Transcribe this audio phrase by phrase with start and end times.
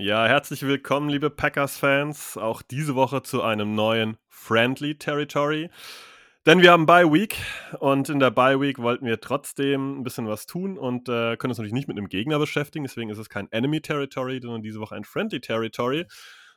[0.00, 5.70] Ja, herzlich willkommen, liebe Packers-Fans, auch diese Woche zu einem neuen Friendly Territory.
[6.46, 7.34] Denn wir haben Bye Week
[7.80, 11.50] und in der Bye Week wollten wir trotzdem ein bisschen was tun und äh, können
[11.50, 12.84] uns natürlich nicht mit einem Gegner beschäftigen.
[12.84, 16.06] Deswegen ist es kein Enemy Territory, sondern diese Woche ein Friendly Territory.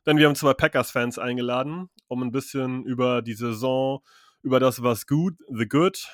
[0.06, 4.04] Denn wir haben zwei Packers-Fans eingeladen, um ein bisschen über die Saison,
[4.44, 6.08] über das, was gut, the good,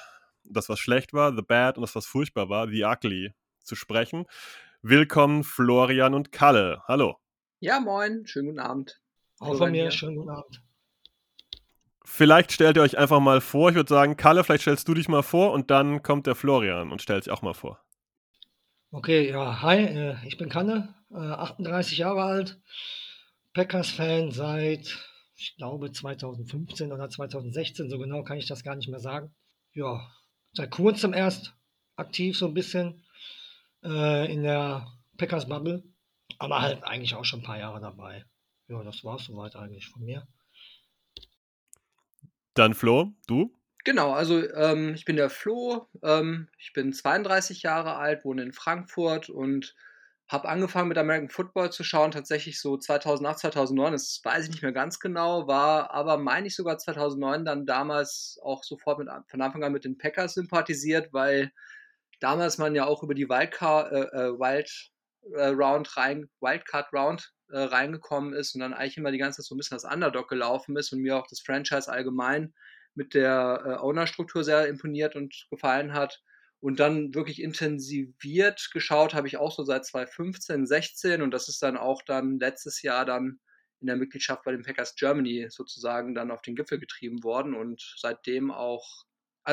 [0.46, 3.34] das, was schlecht war, the bad und das, was furchtbar war, the ugly,
[3.66, 4.28] zu sprechen.
[4.82, 6.82] Willkommen, Florian und Kalle.
[6.88, 7.18] Hallo.
[7.60, 9.02] Ja, moin, schönen guten Abend.
[9.40, 10.62] Auch von mir, schönen guten Abend.
[12.06, 13.70] Vielleicht stellt ihr euch einfach mal vor.
[13.70, 16.92] Ich würde sagen, Kalle, vielleicht stellst du dich mal vor und dann kommt der Florian
[16.92, 17.84] und stellt sich auch mal vor.
[18.92, 22.62] Okay, ja, hi, äh, ich bin Kalle, äh, 38 Jahre alt,
[23.54, 24.96] Packers-Fan seit,
[25.36, 29.34] ich glaube, 2015 oder 2016, so genau kann ich das gar nicht mehr sagen.
[29.74, 30.08] Ja,
[30.54, 31.56] seit kurzem erst
[31.96, 33.04] aktiv so ein bisschen
[33.84, 34.88] äh, in der
[35.18, 35.84] Packers-Bubble,
[36.40, 38.26] aber halt eigentlich auch schon ein paar Jahre dabei.
[38.68, 40.28] Ja, das war es soweit eigentlich von mir.
[42.54, 43.54] Dann Flo, du?
[43.84, 48.52] Genau, also ähm, ich bin der Flo, ähm, ich bin 32 Jahre alt, wohne in
[48.52, 49.76] Frankfurt und
[50.28, 54.62] habe angefangen mit American Football zu schauen, tatsächlich so 2008, 2009, das weiß ich nicht
[54.62, 59.42] mehr ganz genau, war aber, meine ich sogar 2009 dann damals auch sofort mit, von
[59.42, 61.54] Anfang an mit den Packers sympathisiert, weil
[62.20, 64.92] damals man ja auch über die Wildcard, äh, äh, Wild
[65.34, 69.46] äh, Round rein, Wildcard Round äh, reingekommen ist und dann eigentlich immer die ganze Zeit
[69.46, 72.54] so ein bisschen das Underdog gelaufen ist und mir auch das Franchise allgemein
[72.96, 76.22] mit der äh, Owner-Struktur sehr imponiert und gefallen hat.
[76.60, 81.62] Und dann wirklich intensiviert geschaut habe ich auch so seit 2015, 16 und das ist
[81.62, 83.40] dann auch dann letztes Jahr dann
[83.80, 87.96] in der Mitgliedschaft bei den Packers Germany sozusagen dann auf den Gipfel getrieben worden und
[87.98, 89.06] seitdem auch,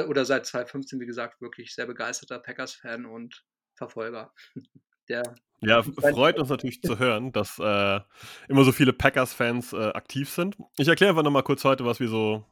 [0.08, 3.44] oder seit 2015, wie gesagt, wirklich sehr begeisterter Packers-Fan und
[3.74, 4.32] Verfolger.
[5.08, 8.00] Der ja, freut uns natürlich zu hören, dass äh,
[8.48, 10.56] immer so viele Packers-Fans äh, aktiv sind.
[10.76, 12.44] Ich erkläre einfach nochmal kurz heute, was wir so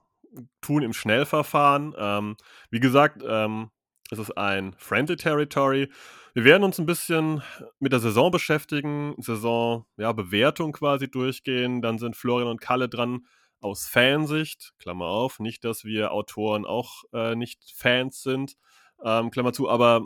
[0.60, 1.94] tun im Schnellverfahren.
[1.98, 2.36] Ähm,
[2.70, 3.70] wie gesagt, ähm,
[4.10, 5.91] es ist ein Friendly Territory.
[6.34, 7.42] Wir werden uns ein bisschen
[7.78, 11.82] mit der Saison beschäftigen, Saison, ja, Bewertung quasi durchgehen.
[11.82, 13.26] Dann sind Florian und Kalle dran
[13.60, 18.56] aus Fansicht, Klammer auf, nicht, dass wir Autoren auch äh, nicht Fans sind,
[19.04, 20.02] ähm, Klammer zu, aber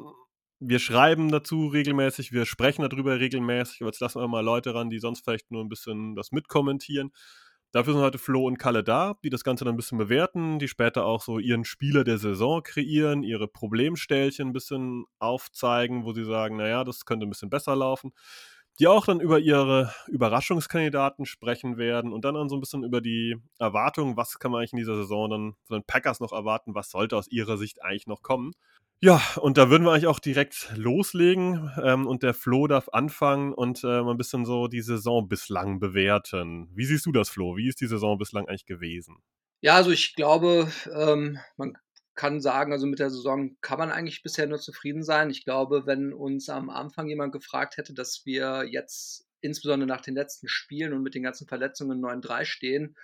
[0.61, 4.91] wir schreiben dazu regelmäßig, wir sprechen darüber regelmäßig, aber jetzt lassen wir mal Leute ran,
[4.91, 7.13] die sonst vielleicht nur ein bisschen das mitkommentieren.
[7.73, 10.69] Dafür sind heute Flo und Kalle da, die das Ganze dann ein bisschen bewerten, die
[10.69, 16.25] später auch so ihren Spieler der Saison kreieren, ihre Problemstellchen ein bisschen aufzeigen, wo sie
[16.25, 18.13] sagen, naja, das könnte ein bisschen besser laufen.
[18.79, 23.01] Die auch dann über ihre Überraschungskandidaten sprechen werden und dann, dann so ein bisschen über
[23.01, 26.75] die Erwartungen, was kann man eigentlich in dieser Saison dann von den Packers noch erwarten,
[26.75, 28.53] was sollte aus ihrer Sicht eigentlich noch kommen.
[29.01, 33.53] Ja, und da würden wir eigentlich auch direkt loslegen ähm, und der Flo darf anfangen
[33.53, 36.71] und äh, mal ein bisschen so die Saison bislang bewerten.
[36.75, 37.57] Wie siehst du das, Flo?
[37.57, 39.19] Wie ist die Saison bislang eigentlich gewesen?
[39.61, 41.77] Ja, also ich glaube, ähm, man
[42.15, 45.29] kann sagen, also mit der Saison kann man eigentlich bisher nur zufrieden sein.
[45.29, 50.15] Ich glaube, wenn uns am Anfang jemand gefragt hätte, dass wir jetzt insbesondere nach den
[50.15, 52.97] letzten Spielen und mit den ganzen Verletzungen 9-3 stehen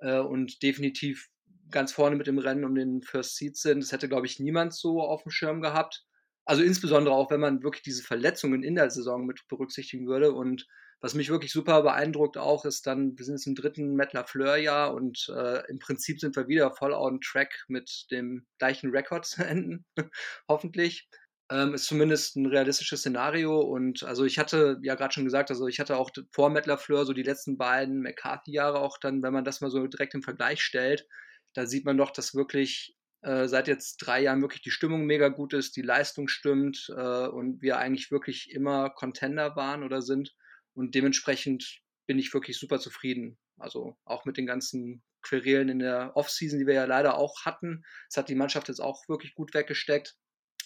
[0.00, 1.28] äh, und definitiv
[1.70, 3.82] ganz vorne mit dem Rennen um den First Seat sind.
[3.82, 6.04] Das hätte, glaube ich, niemand so auf dem Schirm gehabt.
[6.44, 10.32] Also insbesondere auch, wenn man wirklich diese Verletzungen in der Saison mit berücksichtigen würde.
[10.32, 10.66] Und
[11.00, 14.94] was mich wirklich super beeindruckt auch, ist dann, wir sind jetzt im dritten Matt LaFleur-Jahr
[14.94, 19.44] und äh, im Prinzip sind wir wieder voll on track mit dem gleichen Rekord zu
[19.44, 19.84] enden,
[20.48, 21.08] hoffentlich.
[21.50, 25.66] Ähm, ist zumindest ein realistisches Szenario und also ich hatte ja gerade schon gesagt, also
[25.66, 29.44] ich hatte auch vor Matt LaFleur so die letzten beiden McCarthy-Jahre auch dann, wenn man
[29.44, 31.06] das mal so direkt im Vergleich stellt,
[31.54, 35.28] da sieht man doch, dass wirklich äh, seit jetzt drei Jahren wirklich die Stimmung mega
[35.28, 40.34] gut ist, die Leistung stimmt äh, und wir eigentlich wirklich immer Contender waren oder sind.
[40.74, 43.38] Und dementsprechend bin ich wirklich super zufrieden.
[43.56, 47.82] Also auch mit den ganzen Querelen in der Offseason, die wir ja leider auch hatten.
[48.08, 50.16] Das hat die Mannschaft jetzt auch wirklich gut weggesteckt.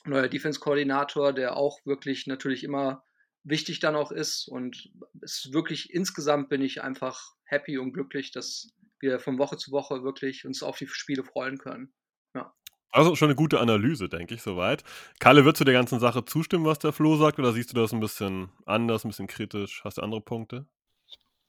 [0.04, 3.02] Neuer Defense-Koordinator, der auch wirklich natürlich immer
[3.44, 4.46] wichtig dann auch ist.
[4.46, 4.90] Und
[5.22, 8.68] es ist wirklich insgesamt bin ich einfach happy und glücklich, dass
[9.02, 11.92] wir von Woche zu Woche wirklich uns auf die Spiele freuen können.
[12.34, 12.54] Ja.
[12.90, 14.84] Also schon eine gute Analyse, denke ich, soweit.
[15.18, 17.92] Kalle, würdest du der ganzen Sache zustimmen, was der Flo sagt, oder siehst du das
[17.92, 19.82] ein bisschen anders, ein bisschen kritisch?
[19.84, 20.66] Hast du andere Punkte?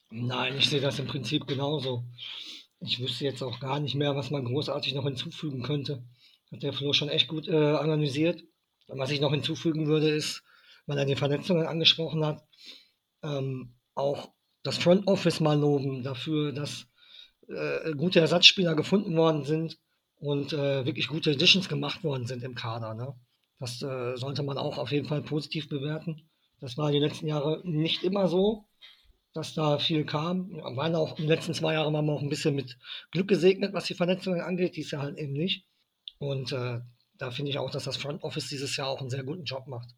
[0.10, 2.06] Nein, ich sehe das im Prinzip genauso.
[2.80, 6.04] Ich wüsste jetzt auch gar nicht mehr, was man großartig noch hinzufügen könnte.
[6.52, 8.44] Hat der Flo schon echt gut äh, analysiert.
[8.88, 10.44] Was ich noch hinzufügen würde, ist,
[10.86, 12.44] weil er die Verletzungen angesprochen hat,
[13.24, 14.34] ähm, auch
[14.64, 16.88] das Front Office mal loben dafür, dass
[17.48, 19.78] äh, gute Ersatzspieler gefunden worden sind
[20.20, 22.94] und äh, wirklich gute Editions gemacht worden sind im Kader.
[22.94, 23.14] Ne?
[23.60, 26.30] Das äh, sollte man auch auf jeden Fall positiv bewerten.
[26.60, 28.66] Das war die letzten Jahre nicht immer so,
[29.34, 30.52] dass da viel kam.
[30.56, 32.78] Ja, waren auch in den letzten zwei Jahren waren wir auch ein bisschen mit
[33.12, 34.76] Glück gesegnet, was die Verletzungen angeht.
[34.76, 35.66] Dies Jahr halt eben nicht.
[36.20, 36.80] Und äh,
[37.18, 39.68] da finde ich auch, dass das Front Office dieses Jahr auch einen sehr guten Job
[39.68, 39.90] macht.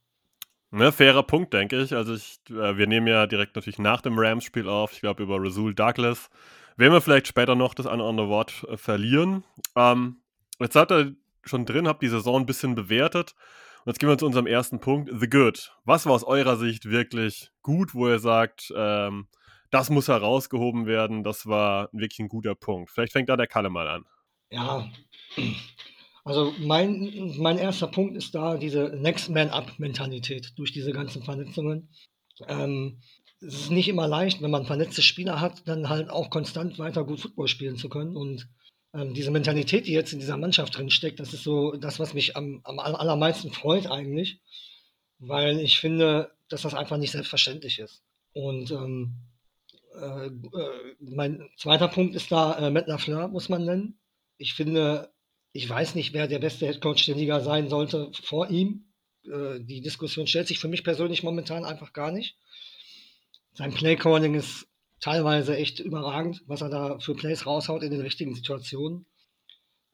[0.71, 1.94] Ne, fairer Punkt, denke ich.
[1.94, 4.94] Also ich, äh, wir nehmen ja direkt natürlich nach dem Rams-Spiel auf.
[4.94, 6.30] Ich glaube, über Rasul Douglas
[6.77, 9.44] werden wir vielleicht später noch das eine oder andere Wort äh, verlieren.
[9.75, 10.22] Ähm,
[10.60, 13.36] jetzt seid ihr schon drin, habt die Saison ein bisschen bewertet.
[13.83, 15.72] Und jetzt gehen wir zu unserem ersten Punkt, The Good.
[15.86, 19.27] Was war aus eurer Sicht wirklich gut, wo ihr sagt, ähm,
[19.69, 22.89] das muss herausgehoben werden, das war wirklich ein guter Punkt.
[22.89, 24.06] Vielleicht fängt da der Kalle mal an.
[24.50, 24.89] Ja,
[26.24, 31.89] also mein, mein erster Punkt ist da diese Next Man Up-Mentalität durch diese ganzen Verletzungen.
[32.48, 33.00] Ähm,
[33.47, 37.03] es ist nicht immer leicht, wenn man verletzte Spieler hat, dann halt auch konstant weiter
[37.03, 38.15] gut Football spielen zu können.
[38.15, 38.47] Und
[38.94, 42.13] ähm, diese Mentalität, die jetzt in dieser Mannschaft drin steckt, das ist so das, was
[42.13, 44.39] mich am, am allermeisten freut eigentlich,
[45.19, 48.03] weil ich finde, dass das einfach nicht selbstverständlich ist.
[48.33, 49.15] Und ähm,
[50.00, 54.00] äh, äh, mein zweiter Punkt ist da äh, Matt LaFleur, muss man nennen.
[54.38, 55.13] Ich finde,
[55.53, 58.91] ich weiß nicht, wer der beste Headcoach der Liga sein sollte vor ihm.
[59.24, 62.38] Äh, die Diskussion stellt sich für mich persönlich momentan einfach gar nicht.
[63.56, 64.68] Sein Playcalling ist
[65.00, 69.06] teilweise echt überragend, was er da für Plays raushaut in den richtigen Situationen.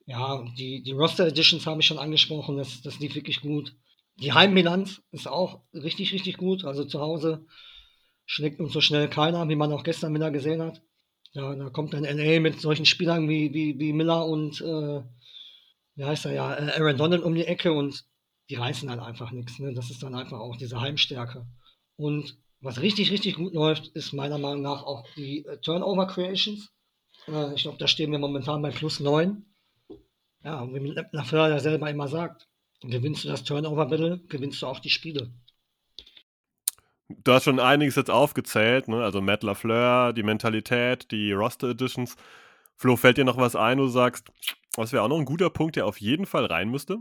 [0.05, 3.75] Ja, die, die Roster Editions habe ich schon angesprochen, das, das lief wirklich gut.
[4.15, 6.65] Die Heimbilanz ist auch richtig, richtig gut.
[6.65, 7.45] Also zu Hause
[8.25, 10.81] schlägt uns so schnell keiner, wie man auch gestern wieder gesehen hat.
[11.33, 15.01] Ja, da kommt dann LA mit solchen Spielern wie, wie, wie Miller und äh,
[15.95, 18.05] wie heißt er ja, äh, Aaron Donald um die Ecke und
[18.49, 19.59] die reißen dann einfach nichts.
[19.59, 19.73] Ne?
[19.73, 21.45] Das ist dann einfach auch diese Heimstärke.
[21.95, 26.71] Und was richtig, richtig gut läuft, ist meiner Meinung nach auch die äh, Turnover Creations.
[27.27, 29.45] Äh, ich glaube, da stehen wir momentan bei plus 9.
[30.43, 32.47] Ja, und wie Lafleur ja selber immer sagt,
[32.81, 35.31] gewinnst du das Turnover Battle, gewinnst du auch die Spiele.
[37.23, 39.03] Du hast schon einiges jetzt aufgezählt, ne?
[39.03, 42.15] also Matt LaFleur, die Mentalität, die Roster Editions.
[42.77, 44.31] Flo, fällt dir noch was ein, wo du sagst,
[44.75, 46.99] was wäre auch noch ein guter Punkt, der auf jeden Fall rein müsste?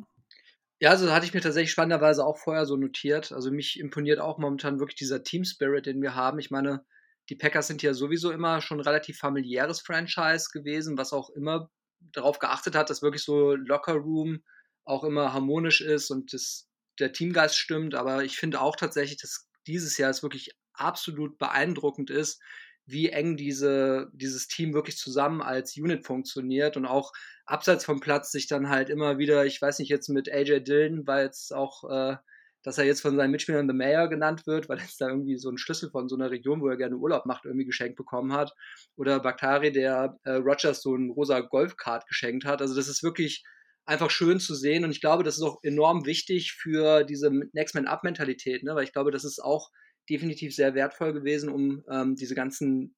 [0.81, 3.33] Ja, also hatte ich mir tatsächlich spannenderweise auch vorher so notiert.
[3.33, 6.39] Also mich imponiert auch momentan wirklich dieser Team Spirit, den wir haben.
[6.39, 6.85] Ich meine,
[7.29, 12.39] die Packers sind ja sowieso immer schon relativ familiäres Franchise gewesen, was auch immer darauf
[12.39, 14.43] geachtet hat, dass wirklich so Locker Room
[14.85, 16.67] auch immer harmonisch ist und das,
[16.99, 17.95] der Teamgeist stimmt.
[17.95, 22.41] Aber ich finde auch tatsächlich, dass dieses Jahr es wirklich absolut beeindruckend ist,
[22.87, 27.13] wie eng diese, dieses Team wirklich zusammen als Unit funktioniert und auch
[27.51, 31.07] abseits vom Platz sich dann halt immer wieder, ich weiß nicht, jetzt mit AJ Dillon,
[31.07, 32.17] weil jetzt auch, äh,
[32.63, 35.37] dass er jetzt von seinen Mitspielern The Mayor genannt wird, weil er jetzt da irgendwie
[35.37, 38.33] so einen Schlüssel von so einer Region, wo er gerne Urlaub macht, irgendwie geschenkt bekommen
[38.33, 38.53] hat.
[38.97, 42.63] Oder Bakhtari, der äh, Rogers so ein rosa Golfkart geschenkt hat.
[42.63, 43.43] Also das ist wirklich
[43.85, 47.75] einfach schön zu sehen und ich glaube, das ist auch enorm wichtig für diese Next
[47.75, 48.75] Man Up Mentalität, ne?
[48.75, 49.71] weil ich glaube, das ist auch
[50.09, 52.95] definitiv sehr wertvoll gewesen, um ähm, diese ganzen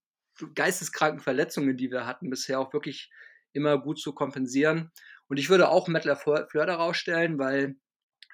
[0.54, 3.10] geisteskranken Verletzungen, die wir hatten, bisher auch wirklich
[3.52, 4.90] immer gut zu kompensieren.
[5.28, 7.76] Und ich würde auch Mettler Fleur daraus stellen, weil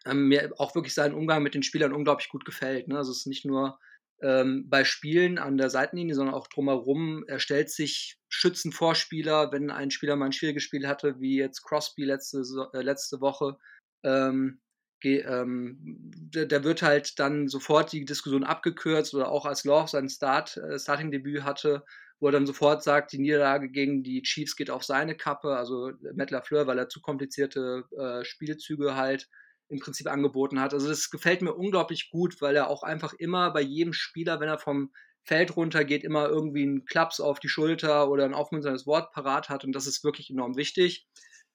[0.06, 2.88] ähm, mir auch wirklich sein Umgang mit den Spielern unglaublich gut gefällt.
[2.88, 2.96] Ne?
[2.96, 3.78] Also es ist nicht nur
[4.20, 7.24] ähm, bei Spielen an der Seitenlinie, sondern auch drumherum.
[7.28, 11.36] Er stellt sich schützend vor Spieler, wenn ein Spieler mal ein schwieriges Spiel hatte, wie
[11.36, 13.56] jetzt Crosby letzte, äh, letzte Woche.
[14.02, 14.60] Ähm,
[15.04, 20.56] ähm, da, wird halt dann sofort die Diskussion abgekürzt oder auch als Love sein Start,
[20.56, 21.84] äh, Starting-Debüt hatte,
[22.20, 25.92] wo er dann sofort sagt, die Niederlage gegen die Chiefs geht auf seine Kappe, also
[26.14, 29.28] Matt LaFleur, weil er zu komplizierte äh, Spielzüge halt
[29.68, 30.74] im Prinzip angeboten hat.
[30.74, 34.48] Also das gefällt mir unglaublich gut, weil er auch einfach immer bei jedem Spieler, wenn
[34.48, 38.86] er vom Feld runter geht, immer irgendwie einen Klaps auf die Schulter oder ein aufmunterndes
[38.86, 41.06] Wort parat hat und das ist wirklich enorm wichtig.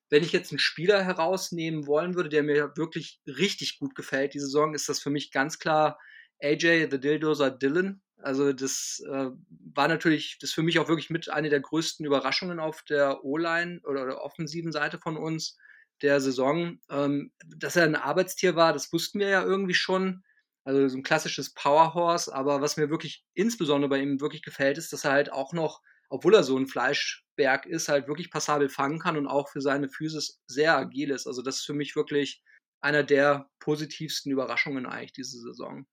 [0.10, 4.40] Wenn ich jetzt einen Spieler herausnehmen wollen würde, der mir wirklich richtig gut gefällt, die
[4.40, 5.98] Saison, ist das für mich ganz klar
[6.40, 8.02] AJ, The Dildoser Dylan.
[8.24, 9.30] Also das äh,
[9.74, 13.82] war natürlich, das für mich auch wirklich mit eine der größten Überraschungen auf der O-Line
[13.84, 15.58] oder der offensiven Seite von uns
[16.02, 16.80] der Saison.
[16.90, 20.24] Ähm, dass er ein Arbeitstier war, das wussten wir ja irgendwie schon.
[20.66, 24.94] Also so ein klassisches Powerhorse, aber was mir wirklich insbesondere bei ihm wirklich gefällt, ist,
[24.94, 25.82] dass er halt auch noch
[26.14, 29.90] obwohl er so ein Fleischberg ist, halt wirklich passabel fangen kann und auch für seine
[29.90, 31.26] Physis sehr agil ist.
[31.26, 32.44] Also das ist für mich wirklich
[32.82, 35.88] einer der positivsten Überraschungen eigentlich diese Saison.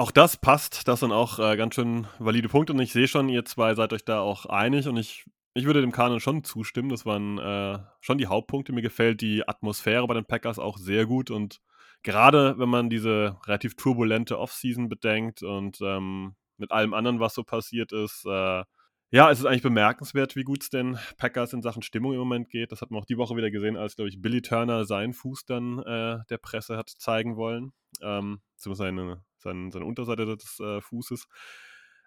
[0.00, 0.86] Auch das passt.
[0.86, 2.72] Das sind auch äh, ganz schön valide Punkte.
[2.72, 4.86] Und ich sehe schon, ihr zwei seid euch da auch einig.
[4.86, 5.24] Und ich,
[5.54, 6.88] ich würde dem Kanon schon zustimmen.
[6.88, 8.72] Das waren äh, schon die Hauptpunkte.
[8.72, 11.32] Mir gefällt die Atmosphäre bei den Packers auch sehr gut.
[11.32, 11.60] Und
[12.04, 17.42] gerade wenn man diese relativ turbulente Offseason bedenkt und ähm, mit allem anderen, was so
[17.42, 18.62] passiert ist, äh,
[19.10, 22.50] ja, es ist eigentlich bemerkenswert, wie gut es den Packers in Sachen Stimmung im Moment
[22.50, 22.70] geht.
[22.70, 25.44] Das hat man auch die Woche wieder gesehen, als, glaube ich, Billy Turner seinen Fuß
[25.44, 27.72] dann äh, der Presse hat zeigen wollen.
[28.00, 31.26] Ähm, zumindest seine, seine, seine Unterseite des äh, Fußes.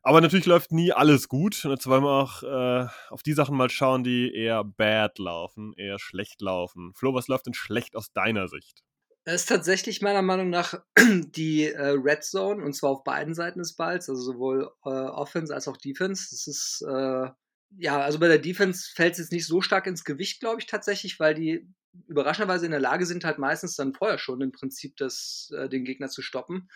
[0.04, 1.64] Aber natürlich läuft nie alles gut.
[1.64, 5.74] Und jetzt wollen wir auch äh, auf die Sachen mal schauen, die eher bad laufen,
[5.78, 6.94] eher schlecht laufen.
[6.96, 8.84] Flo, was läuft denn schlecht aus deiner Sicht?
[9.24, 13.60] Es ist tatsächlich meiner Meinung nach die äh, Red Zone und zwar auf beiden Seiten
[13.60, 16.30] des Balls, also sowohl äh, Offense als auch Defense.
[16.32, 17.30] Das ist äh,
[17.78, 20.68] ja, also bei der Defense fällt es jetzt nicht so stark ins Gewicht, glaube ich
[20.68, 21.68] tatsächlich, weil die
[22.08, 25.86] überraschenderweise in der Lage sind, halt meistens dann vorher schon im Prinzip das, äh, den
[25.86, 26.70] Gegner zu stoppen.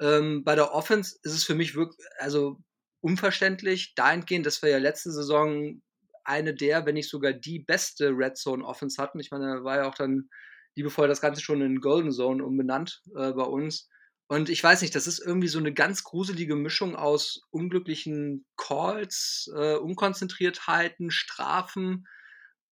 [0.00, 2.58] Ähm, bei der Offense ist es für mich wirklich, also
[3.00, 5.80] unverständlich, dahingehend, dass wir ja letzte Saison
[6.24, 9.18] eine der, wenn nicht sogar die beste Red Zone Offense hatten.
[9.20, 10.28] Ich meine, da war ja auch dann
[10.74, 13.88] liebevoll das Ganze schon in Golden Zone umbenannt äh, bei uns.
[14.28, 19.50] Und ich weiß nicht, das ist irgendwie so eine ganz gruselige Mischung aus unglücklichen Calls,
[19.56, 22.06] äh, Unkonzentriertheiten, Strafen,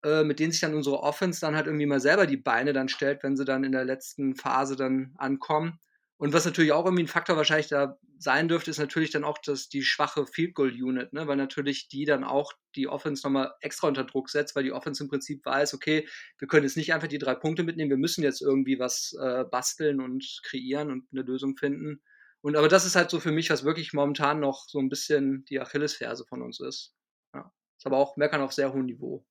[0.05, 2.91] äh, mit denen sich dann unsere Offense dann halt irgendwie mal selber die Beine dann
[2.91, 5.81] stellt, wenn sie dann in der letzten Phase dann ankommen.
[6.19, 9.37] Und was natürlich auch irgendwie ein Faktor wahrscheinlich da sein dürfte, ist natürlich dann auch
[9.39, 11.27] das, die schwache Field Goal Unit, ne?
[11.27, 15.03] weil natürlich die dann auch die Offense nochmal extra unter Druck setzt, weil die Offense
[15.05, 16.09] im Prinzip weiß, okay,
[16.39, 19.45] wir können jetzt nicht einfach die drei Punkte mitnehmen, wir müssen jetzt irgendwie was äh,
[19.45, 22.01] basteln und kreieren und eine Lösung finden.
[22.41, 25.45] Und aber das ist halt so für mich, was wirklich momentan noch so ein bisschen
[25.47, 26.95] die Achillesferse von uns ist.
[27.35, 27.53] Ja.
[27.77, 29.27] Ist aber auch Meckern auf sehr hohem Niveau.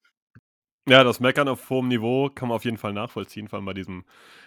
[0.88, 3.74] Ja, das Meckern auf hohem Niveau kann man auf jeden Fall nachvollziehen, vor allem bei
[3.74, 4.06] diesem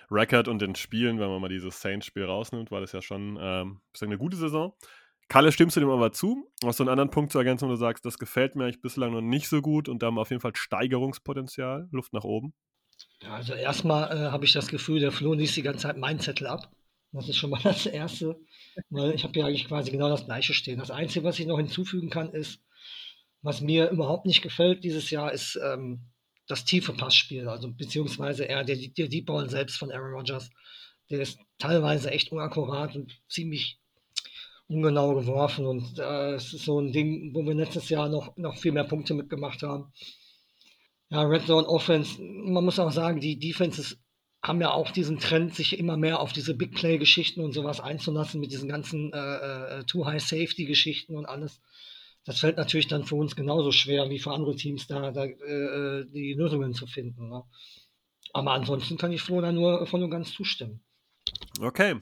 [0.08, 3.80] Record und den Spielen, wenn man mal dieses Saints-Spiel rausnimmt, war das ja schon ähm,
[4.00, 4.72] eine gute Saison.
[5.28, 6.48] Kalle, stimmst du dem aber zu?
[6.64, 9.12] Hast du einen anderen Punkt zu ergänzen, wo du sagst, das gefällt mir eigentlich bislang
[9.12, 12.54] noch nicht so gut und da haben wir auf jeden Fall Steigerungspotenzial, Luft nach oben?
[13.20, 16.20] Ja, also erstmal äh, habe ich das Gefühl, der Flo liest die ganze Zeit meinen
[16.20, 16.70] Zettel ab.
[17.12, 18.40] Das ist schon mal das Erste,
[18.90, 20.78] weil ich habe ja eigentlich quasi genau das Gleiche stehen.
[20.78, 22.62] Das Einzige, was ich noch hinzufügen kann, ist,
[23.42, 26.10] was mir überhaupt nicht gefällt dieses Jahr, ist ähm,
[26.48, 30.50] das tiefe Passspiel, also beziehungsweise eher der, der Deep Ball selbst von Aaron Rodgers.
[31.10, 33.78] Der ist teilweise echt unakkurat und ziemlich
[34.66, 38.72] ungenau geworfen und äh, ist so ein Ding, wo wir letztes Jahr noch, noch viel
[38.72, 39.92] mehr Punkte mitgemacht haben.
[41.10, 43.98] Ja, Red Zone Offense, man muss auch sagen, die Defenses
[44.42, 48.40] haben ja auch diesen Trend, sich immer mehr auf diese Big Play-Geschichten und sowas einzulassen
[48.40, 51.60] mit diesen ganzen äh, äh Too High Safety-Geschichten und alles
[52.24, 56.04] das fällt natürlich dann für uns genauso schwer wie für andere Teams, da, da äh,
[56.12, 57.28] die Lösungen zu finden.
[57.28, 57.42] Ne?
[58.32, 60.82] Aber ansonsten kann ich Flo da nur voll und ganz zustimmen.
[61.60, 61.96] Okay.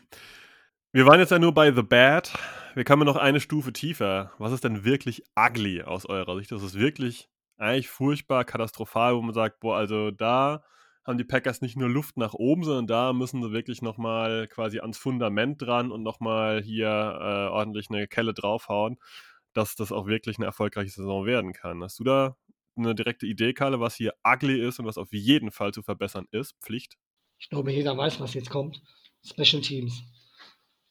[0.93, 2.33] Wir waren jetzt ja nur bei The Bad.
[2.75, 4.33] Wir kommen noch eine Stufe tiefer.
[4.39, 6.53] Was ist denn wirklich ugly aus eurer Sicht?
[6.53, 10.65] Das ist wirklich eigentlich furchtbar, katastrophal, wo man sagt, boah, also da
[11.05, 14.81] haben die Packers nicht nur Luft nach oben, sondern da müssen sie wirklich nochmal quasi
[14.81, 18.99] ans Fundament dran und nochmal hier äh, ordentlich eine Kelle draufhauen
[19.57, 21.83] dass das auch wirklich eine erfolgreiche Saison werden kann.
[21.83, 22.37] Hast du da
[22.77, 26.27] eine direkte Idee, Karle, was hier ugly ist und was auf jeden Fall zu verbessern
[26.31, 26.55] ist?
[26.61, 26.99] Pflicht?
[27.39, 28.83] Ich glaube, jeder weiß, was jetzt kommt.
[29.25, 30.03] Special Teams.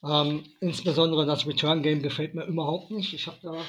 [0.03, 3.13] Ähm, insbesondere das Return Game gefällt mir überhaupt nicht.
[3.13, 3.61] Ich habe da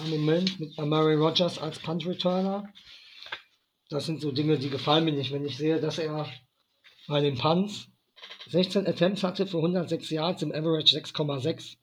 [0.00, 2.68] einen Moment mit Murray Rogers als Punt Returner.
[3.90, 5.32] Das sind so Dinge, die gefallen mir nicht.
[5.32, 6.28] Wenn ich sehe, dass er
[7.06, 7.88] bei den Punts
[8.48, 11.76] 16 Attempts hatte für 106 Yards im Average 6,6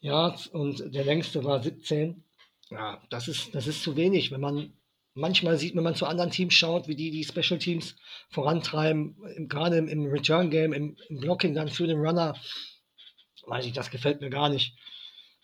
[0.00, 2.24] Yards und der längste war 17.
[2.70, 4.30] Ja, das ist, das ist zu wenig.
[4.30, 4.72] Wenn man
[5.14, 7.96] manchmal sieht, wenn man zu anderen Teams schaut, wie die die Special Teams
[8.30, 12.36] vorantreiben, im, gerade im, im Return Game, im, im, Blocking dann für den Runner,
[13.46, 14.76] weiß ich, das gefällt mir gar nicht.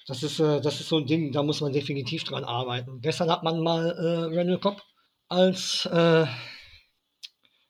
[0.07, 3.01] Das ist, äh, das ist so ein Ding, da muss man definitiv dran arbeiten.
[3.01, 4.83] Gestern hat man mal äh, Randall Cobb
[5.29, 6.27] als, äh,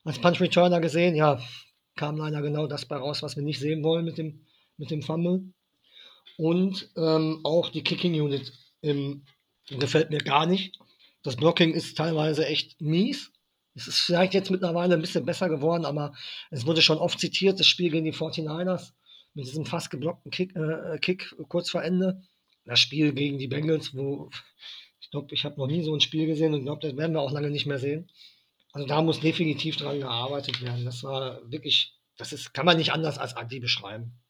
[0.04, 1.14] als Punch Returner gesehen.
[1.14, 1.40] Ja,
[1.94, 4.46] kam leider genau das bei raus, was wir nicht sehen wollen mit dem,
[4.78, 5.52] mit dem Fumble.
[6.36, 9.24] Und ähm, auch die Kicking Unit im,
[9.68, 10.78] gefällt mir gar nicht.
[11.22, 13.30] Das Blocking ist teilweise echt mies.
[13.74, 16.12] Es ist vielleicht jetzt mittlerweile ein bisschen besser geworden, aber
[16.50, 18.92] es wurde schon oft zitiert, das Spiel gegen die 49ers
[19.34, 22.22] mit diesem fast geblockten Kick, äh, Kick kurz vor Ende.
[22.64, 24.30] Das Spiel gegen die Bengals, wo
[25.00, 27.20] ich glaube, ich habe noch nie so ein Spiel gesehen und glaube, das werden wir
[27.20, 28.10] auch lange nicht mehr sehen.
[28.72, 30.84] Also da muss definitiv dran gearbeitet werden.
[30.84, 34.21] Das war wirklich, das ist, kann man nicht anders als ugly beschreiben.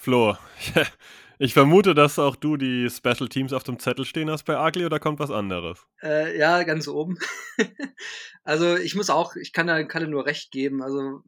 [0.00, 0.34] Flo,
[1.38, 4.86] ich vermute, dass auch du die Special Teams auf dem Zettel stehen hast bei Ugly
[4.86, 5.84] oder kommt was anderes?
[6.02, 7.18] Äh, ja, ganz oben.
[8.42, 10.82] also ich muss auch, ich kann da, kann nur recht geben.
[10.82, 11.22] Also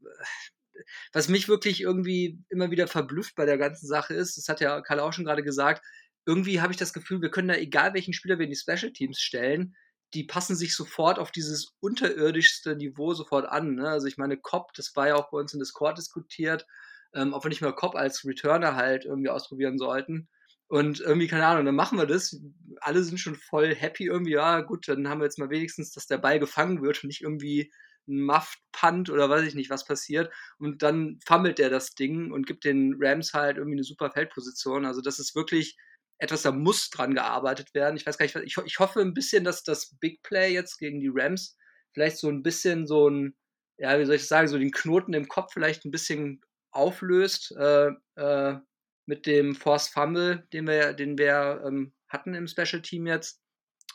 [1.12, 4.80] was mich wirklich irgendwie immer wieder verblüfft bei der ganzen Sache ist, das hat ja
[4.80, 5.84] Karl auch schon gerade gesagt,
[6.24, 8.90] irgendwie habe ich das Gefühl, wir können da egal welchen Spieler wir in die Special
[8.90, 9.76] Teams stellen,
[10.14, 13.74] die passen sich sofort auf dieses unterirdischste Niveau sofort an.
[13.74, 13.86] Ne?
[13.86, 16.66] Also ich meine, Cobb, das war ja auch bei uns in Discord diskutiert,
[17.14, 20.28] ähm, ob wir nicht mal Cobb als Returner halt irgendwie ausprobieren sollten.
[20.68, 22.40] Und irgendwie, keine Ahnung, dann machen wir das.
[22.80, 24.32] Alle sind schon voll happy irgendwie.
[24.32, 27.20] Ja, gut, dann haben wir jetzt mal wenigstens, dass der Ball gefangen wird und nicht
[27.20, 27.70] irgendwie
[28.08, 30.32] ein Muff-Punt oder weiß ich nicht, was passiert.
[30.58, 34.86] Und dann fummelt der das Ding und gibt den Rams halt irgendwie eine super Feldposition.
[34.86, 35.76] Also das ist wirklich
[36.18, 37.96] etwas, da muss dran gearbeitet werden.
[37.96, 41.00] Ich weiß gar nicht, ich, ich hoffe ein bisschen, dass das Big Play jetzt gegen
[41.00, 41.56] die Rams
[41.92, 43.36] vielleicht so ein bisschen so ein,
[43.76, 46.40] ja, wie soll ich sagen, so den Knoten im Kopf vielleicht ein bisschen
[46.72, 48.58] auflöst äh, äh,
[49.06, 53.40] mit dem Forced Fumble, den wir, den wir ähm, hatten im Special Team jetzt.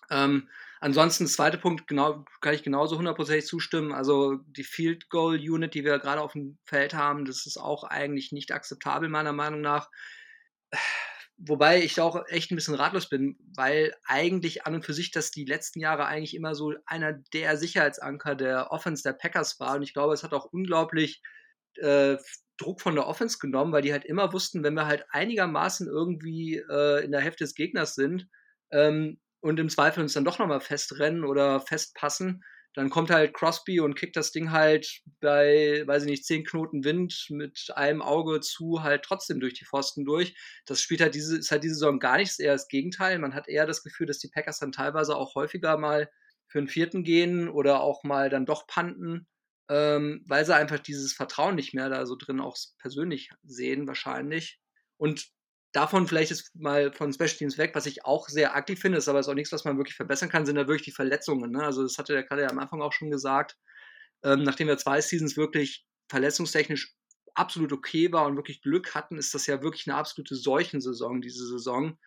[0.09, 0.47] Ähm,
[0.79, 3.93] ansonsten, zweiter Punkt, genau, kann ich genauso hundertprozentig zustimmen.
[3.93, 7.83] Also die Field Goal Unit, die wir gerade auf dem Feld haben, das ist auch
[7.83, 9.89] eigentlich nicht akzeptabel, meiner Meinung nach.
[11.39, 15.29] Wobei ich auch echt ein bisschen ratlos bin, weil eigentlich an und für sich das
[15.29, 19.75] die letzten Jahre eigentlich immer so einer der Sicherheitsanker der Offense der Packers war.
[19.75, 21.21] Und ich glaube, es hat auch unglaublich
[21.75, 22.17] äh,
[22.57, 26.57] Druck von der Offense genommen, weil die halt immer wussten, wenn wir halt einigermaßen irgendwie
[26.69, 28.27] äh, in der Hälfte des Gegners sind
[28.71, 32.43] ähm, und im Zweifel uns dann doch nochmal festrennen oder festpassen,
[32.77, 36.83] dann kommt halt Crosby und kickt das Ding halt bei, weiß ich nicht, zehn Knoten
[36.83, 40.35] Wind mit einem Auge zu halt trotzdem durch die Pfosten durch.
[40.67, 43.17] Das spielt halt diese, ist halt diese Saison gar nichts, eher das Gegenteil.
[43.17, 46.07] Man hat eher das Gefühl, dass die Packers dann teilweise auch häufiger mal
[46.47, 49.27] für einen vierten gehen oder auch mal dann doch panten,
[49.69, 54.59] ähm, weil sie einfach dieses Vertrauen nicht mehr da so drin auch persönlich sehen, wahrscheinlich.
[54.97, 55.27] Und
[55.73, 59.07] davon vielleicht ist mal von Special Teams weg, was ich auch sehr aktiv finde, ist
[59.07, 61.51] aber ist auch nichts, was man wirklich verbessern kann, sind da wirklich die Verletzungen.
[61.51, 61.63] Ne?
[61.63, 63.57] Also das hatte der gerade ja am Anfang auch schon gesagt.
[64.23, 66.95] Ähm, nachdem wir zwei Seasons wirklich verletzungstechnisch
[67.35, 71.45] absolut okay war und wirklich Glück hatten, ist das ja wirklich eine absolute Seuchensaison, diese
[71.47, 71.99] Saison.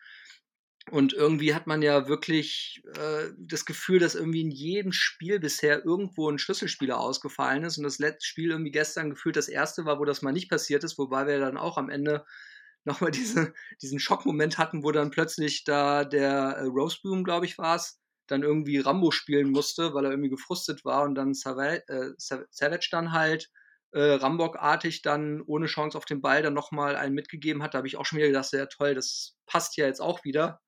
[0.89, 5.85] Und irgendwie hat man ja wirklich äh, das Gefühl, dass irgendwie in jedem Spiel bisher
[5.85, 7.77] irgendwo ein Schlüsselspieler ausgefallen ist.
[7.77, 10.83] Und das letzte Spiel irgendwie gestern gefühlt das erste war, wo das mal nicht passiert
[10.83, 12.25] ist, wobei wir dann auch am Ende
[12.83, 17.75] nochmal diese, diesen Schockmoment hatten, wo dann plötzlich da der äh, Roseboom, glaube ich, war
[17.75, 22.11] es, dann irgendwie Rambo spielen musste, weil er irgendwie gefrustet war und dann Savage, äh,
[22.17, 23.49] Savage dann halt
[23.91, 27.73] äh, Rambock-artig dann ohne Chance auf den Ball dann nochmal einen mitgegeben hat.
[27.73, 30.61] Da habe ich auch schon wieder gedacht, ja toll, das passt ja jetzt auch wieder.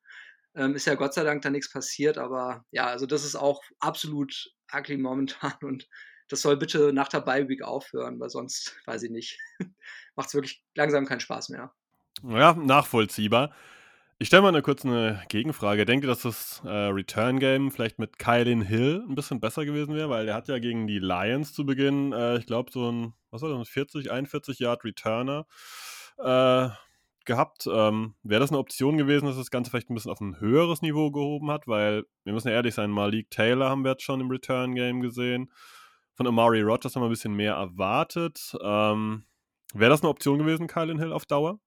[0.56, 3.62] Ähm, ist ja Gott sei Dank da nichts passiert, aber ja, also das ist auch
[3.80, 5.88] absolut ugly momentan und
[6.30, 9.40] das soll bitte nach der Bye Week aufhören, weil sonst, weiß ich nicht,
[10.16, 11.74] macht es wirklich langsam keinen Spaß mehr.
[12.24, 13.54] Ja, nachvollziehbar.
[14.20, 15.86] Ich stelle mal eine kurz eine Gegenfrage.
[15.86, 20.10] Denke, dass das äh, Return Game vielleicht mit Kylin Hill ein bisschen besser gewesen wäre,
[20.10, 23.42] weil der hat ja gegen die Lions zu Beginn, äh, ich glaube, so ein, was
[23.42, 25.46] war das, 40, 41 Yard Returner
[26.20, 26.70] äh,
[27.26, 27.68] gehabt.
[27.72, 30.82] Ähm, wäre das eine Option gewesen, dass das Ganze vielleicht ein bisschen auf ein höheres
[30.82, 34.22] Niveau gehoben hat, weil wir müssen ja ehrlich sein, Malik Taylor haben wir jetzt schon
[34.22, 35.52] im Return Game gesehen.
[36.16, 38.56] Von Amari Rogers haben wir ein bisschen mehr erwartet.
[38.62, 39.26] Ähm,
[39.74, 41.60] wäre das eine Option gewesen, Kylin Hill auf Dauer?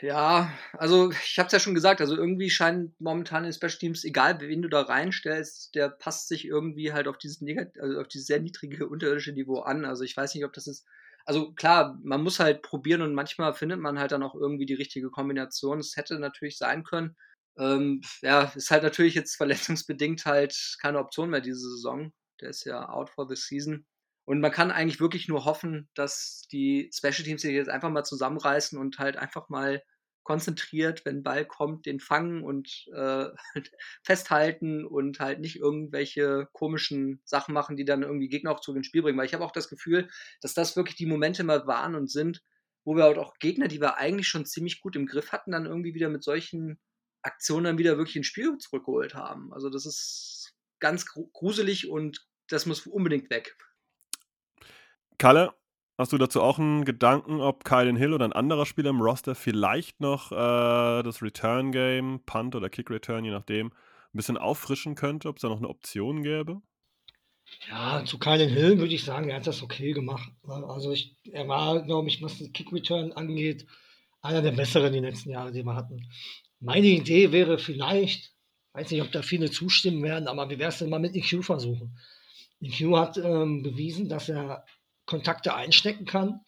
[0.00, 4.04] Ja, also ich habe es ja schon gesagt, also irgendwie scheint momentan in Special Teams,
[4.04, 7.42] egal wen du da reinstellst, der passt sich irgendwie halt auf dieses,
[7.80, 9.84] also auf dieses sehr niedrige unterirdische Niveau an.
[9.84, 10.86] Also ich weiß nicht, ob das ist.
[11.26, 14.74] Also klar, man muss halt probieren und manchmal findet man halt dann auch irgendwie die
[14.74, 15.78] richtige Kombination.
[15.78, 17.16] Es hätte natürlich sein können.
[17.58, 22.12] Ähm, ja, ist halt natürlich jetzt verletzungsbedingt halt keine Option mehr diese Saison.
[22.40, 23.86] Der ist ja out for the season.
[24.26, 28.04] Und man kann eigentlich wirklich nur hoffen, dass die Special Teams sich jetzt einfach mal
[28.04, 29.82] zusammenreißen und halt einfach mal
[30.24, 33.26] konzentriert, wenn Ball kommt, den fangen und äh,
[34.02, 38.86] festhalten und halt nicht irgendwelche komischen Sachen machen, die dann irgendwie Gegner auch zu ins
[38.86, 39.18] Spiel bringen.
[39.18, 40.08] Weil ich habe auch das Gefühl,
[40.40, 42.42] dass das wirklich die Momente mal waren und sind,
[42.84, 45.66] wo wir halt auch Gegner, die wir eigentlich schon ziemlich gut im Griff hatten, dann
[45.66, 46.78] irgendwie wieder mit solchen
[47.22, 49.52] Aktionen dann wieder wirklich ins Spiel zurückgeholt haben.
[49.52, 53.56] Also das ist ganz gruselig und das muss unbedingt weg.
[55.18, 55.54] Kalle,
[55.96, 59.34] hast du dazu auch einen Gedanken, ob Kylen Hill oder ein anderer Spieler im Roster
[59.34, 63.72] vielleicht noch äh, das Return Game, Punt oder Kick Return, je nachdem, ein
[64.16, 66.60] bisschen auffrischen könnte, ob es da noch eine Option gäbe?
[67.68, 70.30] Ja, zu Kylen Hill würde ich sagen, er hat das okay gemacht.
[70.46, 70.54] Ne?
[70.66, 73.66] Also ich, er war, glaube ich, was den Kick Return angeht,
[74.22, 76.08] einer der besseren die letzten Jahre, die wir hatten.
[76.60, 78.32] Meine Idee wäre vielleicht,
[78.72, 81.44] weiß nicht, ob da viele zustimmen werden, aber wie wäre es denn mal mit EQ
[81.44, 81.98] versuchen?
[82.62, 84.64] EQ hat ähm, bewiesen, dass er
[85.06, 86.40] Kontakte einstecken kann.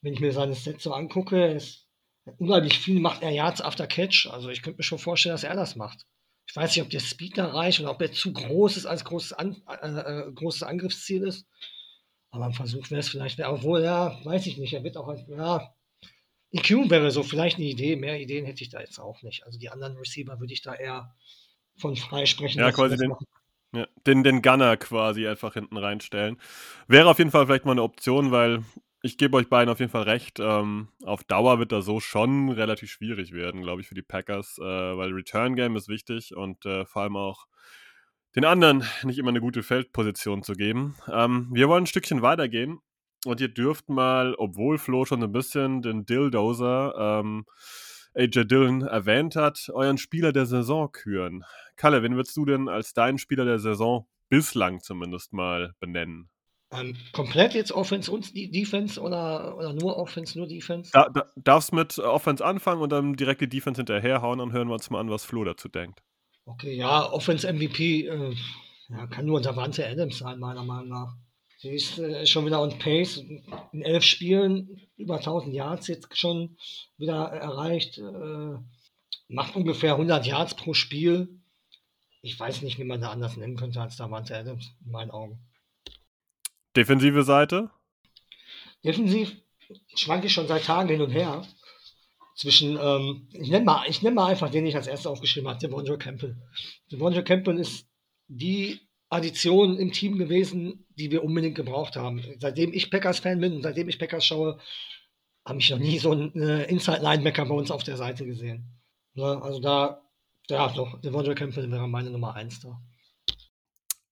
[0.00, 1.86] Wenn ich mir seine Sets so angucke, ist
[2.38, 4.26] unglaublich viel macht er Yards after Catch.
[4.26, 6.06] Also ich könnte mir schon vorstellen, dass er das macht.
[6.46, 9.04] Ich weiß nicht, ob der Speed da reicht oder ob er zu groß ist als
[9.04, 11.46] großes, An äh, äh, großes Angriffsziel ist.
[12.30, 15.74] Aber ein Versuch wäre es vielleicht, obwohl, ja, weiß ich nicht, er wird auch, ja,
[16.52, 19.44] EQ wäre so vielleicht eine Idee, mehr Ideen hätte ich da jetzt auch nicht.
[19.44, 21.14] Also die anderen Receiver würde ich da eher
[21.76, 22.60] von freisprechen.
[22.60, 23.14] Ja, quasi den,
[23.72, 26.40] ja, den, den Gunner quasi einfach hinten reinstellen.
[26.86, 28.64] Wäre auf jeden Fall vielleicht mal eine Option, weil
[29.02, 30.40] ich gebe euch beiden auf jeden Fall recht.
[30.40, 34.58] Ähm, auf Dauer wird das so schon relativ schwierig werden, glaube ich, für die Packers,
[34.58, 37.46] äh, weil Return Game ist wichtig und äh, vor allem auch
[38.34, 40.96] den anderen nicht immer eine gute Feldposition zu geben.
[41.12, 42.80] Ähm, wir wollen ein Stückchen weitergehen
[43.24, 47.46] und ihr dürft mal, obwohl Flo schon ein bisschen den Dilldozer ähm,
[48.18, 51.44] AJ Dillon erwähnt hat, euren Spieler der Saison küren.
[51.76, 56.28] Kalle, wen würdest du denn als deinen Spieler der Saison bislang zumindest mal benennen?
[56.70, 60.90] Ähm, komplett jetzt Offense und Defense oder, oder nur Offense, nur Defense?
[60.92, 64.74] Da, da, darfst mit Offense anfangen und dann direkt die Defense hinterherhauen, dann hören wir
[64.74, 66.02] uns mal an, was Flo dazu denkt.
[66.44, 68.34] Okay, ja, Offense MVP äh,
[68.88, 71.14] ja, kann nur Davante Adams sein, meiner Meinung nach.
[71.58, 73.18] Sie ist äh, schon wieder on pace.
[73.18, 76.56] In elf Spielen über 1000 Yards jetzt schon
[76.96, 77.98] wieder erreicht.
[77.98, 78.58] Äh,
[79.26, 81.28] macht ungefähr 100 Yards pro Spiel.
[82.22, 85.40] Ich weiß nicht, wie man da anders nennen könnte als Davante Adams, in meinen Augen.
[86.76, 87.70] Defensive Seite?
[88.84, 89.36] Defensiv
[89.96, 91.44] schwanke ich schon seit Tagen hin und her.
[92.36, 95.58] Zwischen, ähm, ich nenne mal, nenn mal einfach den, den ich als erstes aufgeschrieben habe,
[95.58, 96.36] Devondre Campbell.
[96.92, 97.88] Devondre Campbell ist
[98.28, 102.22] die Addition im Team gewesen, die wir unbedingt gebraucht haben.
[102.38, 104.58] Seitdem ich Packers-Fan bin und seitdem ich Packers schaue,
[105.46, 108.66] habe ich noch nie so einen äh, Inside-Linebacker bei uns auf der Seite gesehen.
[109.14, 110.02] Ja, also da,
[110.50, 112.80] ja doch, Devondre Campbell wäre meine Nummer 1 da.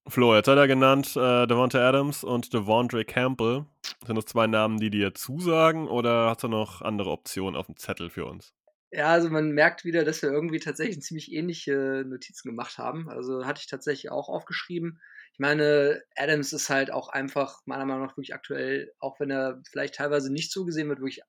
[0.09, 3.67] Flo, jetzt hat er genannt äh, Devonta Adams und Devondre Campbell.
[4.07, 7.77] Sind das zwei Namen, die dir zusagen oder hast du noch andere Optionen auf dem
[7.77, 8.55] Zettel für uns?
[8.93, 13.09] Ja, also man merkt wieder, dass wir irgendwie tatsächlich ziemlich ähnliche Notizen gemacht haben.
[13.11, 15.01] Also hatte ich tatsächlich auch aufgeschrieben.
[15.33, 19.61] Ich meine, Adams ist halt auch einfach meiner Meinung nach wirklich aktuell, auch wenn er
[19.71, 21.21] vielleicht teilweise nicht so gesehen wird, wirklich,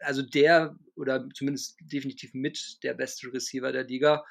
[0.00, 4.24] also der oder zumindest definitiv mit der beste Receiver der Liga.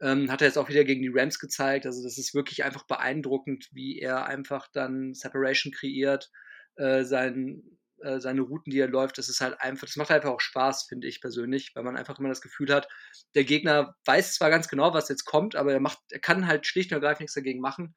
[0.00, 1.86] Ähm, hat er jetzt auch wieder gegen die Rams gezeigt.
[1.86, 6.30] Also das ist wirklich einfach beeindruckend, wie er einfach dann Separation kreiert,
[6.76, 7.62] äh, sein,
[8.02, 9.18] äh, seine Routen, die er läuft.
[9.18, 12.18] Das ist halt einfach, das macht einfach auch Spaß, finde ich persönlich, weil man einfach
[12.18, 12.88] immer das Gefühl hat,
[13.34, 16.66] der Gegner weiß zwar ganz genau, was jetzt kommt, aber er macht, er kann halt
[16.66, 17.94] schlicht und ergreifend nichts dagegen machen.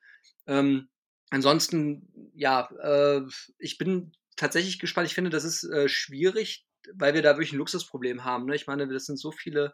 [0.47, 0.89] Ähm,
[1.29, 3.21] ansonsten, ja, äh,
[3.57, 5.07] ich bin tatsächlich gespannt.
[5.07, 8.45] Ich finde, das ist äh, schwierig, weil wir da wirklich ein Luxusproblem haben.
[8.45, 8.55] Ne?
[8.55, 9.73] Ich meine, das sind so viele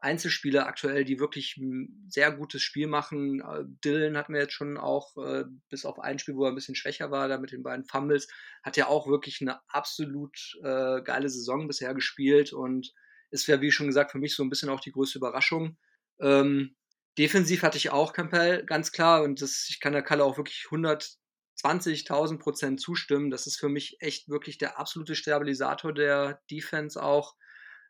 [0.00, 3.40] Einzelspieler aktuell, die wirklich ein sehr gutes Spiel machen.
[3.40, 6.54] Äh, Dylan hat mir jetzt schon auch, äh, bis auf ein Spiel, wo er ein
[6.54, 8.26] bisschen schwächer war, da mit den beiden Fumbles,
[8.62, 12.92] hat ja auch wirklich eine absolut äh, geile Saison bisher gespielt und
[13.30, 15.76] ist ja, wie schon gesagt, für mich so ein bisschen auch die größte Überraschung.
[16.18, 16.76] Ähm,
[17.18, 20.66] defensiv hatte ich auch Campbell, ganz klar, und das, ich kann der Kalle auch wirklich
[20.70, 23.30] 120.000 Prozent zustimmen.
[23.30, 27.36] Das ist für mich echt wirklich der absolute Stabilisator der Defense auch.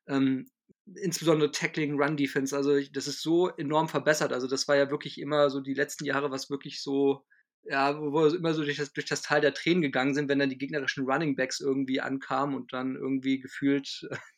[0.09, 0.51] Ähm,
[0.97, 4.33] insbesondere Tackling, Run Defense, also das ist so enorm verbessert.
[4.33, 7.25] Also das war ja wirklich immer so die letzten Jahre, was wirklich so,
[7.65, 10.39] ja, wo wir immer so durch das, durch das Tal der Tränen gegangen sind, wenn
[10.39, 14.09] dann die gegnerischen Running Backs irgendwie ankamen und dann irgendwie gefühlt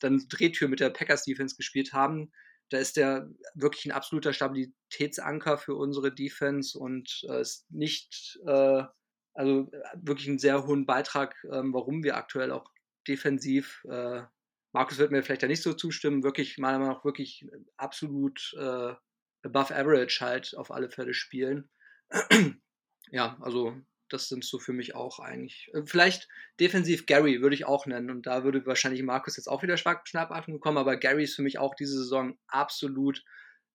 [0.00, 2.32] dann Drehtür mit der Packers Defense gespielt haben.
[2.68, 8.82] Da ist der wirklich ein absoluter Stabilitätsanker für unsere Defense und äh, ist nicht, äh,
[9.34, 12.70] also wirklich einen sehr hohen Beitrag, äh, warum wir aktuell auch
[13.06, 14.22] defensiv äh,
[14.76, 17.46] Markus wird mir vielleicht da nicht so zustimmen, wirklich meiner Meinung nach wirklich
[17.78, 18.92] absolut äh,
[19.42, 21.70] above average halt auf alle Fälle spielen.
[23.10, 23.74] ja, also
[24.10, 25.70] das sind so für mich auch eigentlich.
[25.72, 26.28] Äh, vielleicht
[26.60, 30.58] defensiv Gary würde ich auch nennen und da würde wahrscheinlich Markus jetzt auch wieder Schnappatmung
[30.58, 33.24] bekommen, aber Gary ist für mich auch diese Saison absolut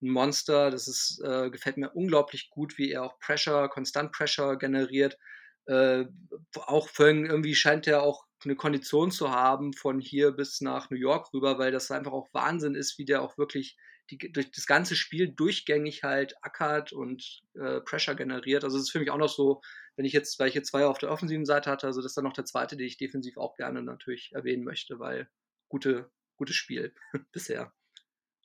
[0.03, 0.69] ein Monster.
[0.69, 5.17] Das ist, äh, gefällt mir unglaublich gut, wie er auch Pressure, konstant Pressure generiert.
[5.65, 6.05] Äh,
[6.53, 11.33] auch irgendwie scheint er auch eine Kondition zu haben von hier bis nach New York
[11.33, 13.77] rüber, weil das einfach auch Wahnsinn ist, wie der auch wirklich
[14.09, 18.63] die, durch das ganze Spiel durchgängig halt ackert und äh, Pressure generiert.
[18.63, 19.61] Also es ist für mich auch noch so,
[19.95, 22.17] wenn ich jetzt, weil ich jetzt zwei auf der offensiven Seite hatte, also das ist
[22.17, 25.29] dann noch der zweite, den ich defensiv auch gerne natürlich erwähnen möchte, weil
[25.69, 26.93] gute, gutes Spiel
[27.31, 27.73] bisher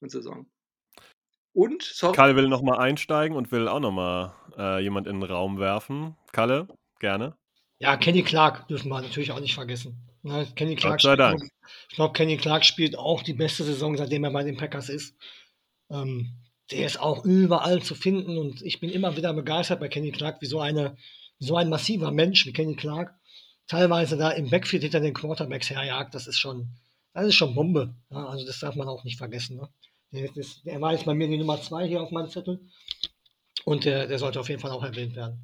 [0.01, 0.51] in Saison.
[1.53, 2.15] Und, sorry.
[2.15, 6.15] Kalle will nochmal einsteigen und will auch nochmal äh, jemand in den Raum werfen.
[6.33, 6.69] Kalle,
[7.01, 7.35] gerne.
[7.79, 9.97] Ja, Kenny Clark dürfen wir natürlich auch nicht vergessen.
[10.23, 11.01] Ne, Kenny Clark.
[11.01, 11.21] Spielt,
[11.89, 15.15] ich glaube, Kenny Clark spielt auch die beste Saison, seitdem er bei den Packers ist.
[15.91, 16.33] Ähm,
[16.71, 20.41] der ist auch überall zu finden und ich bin immer wieder begeistert bei Kenny Clark,
[20.41, 20.97] wie so, eine,
[21.39, 23.15] so ein massiver Mensch wie Kenny Clark
[23.69, 26.15] teilweise da im Backfield hinter den Quarterbacks herjagt.
[26.15, 26.69] Das ist schon,
[27.13, 27.95] das ist schon Bombe.
[28.11, 29.57] Ja, also das darf man auch nicht vergessen.
[29.57, 29.69] Ne?
[30.13, 32.61] Der, ist, der war jetzt bei mir die Nummer zwei hier auf meinem Zettel
[33.65, 35.41] und der, der sollte auf jeden Fall auch erwähnt werden.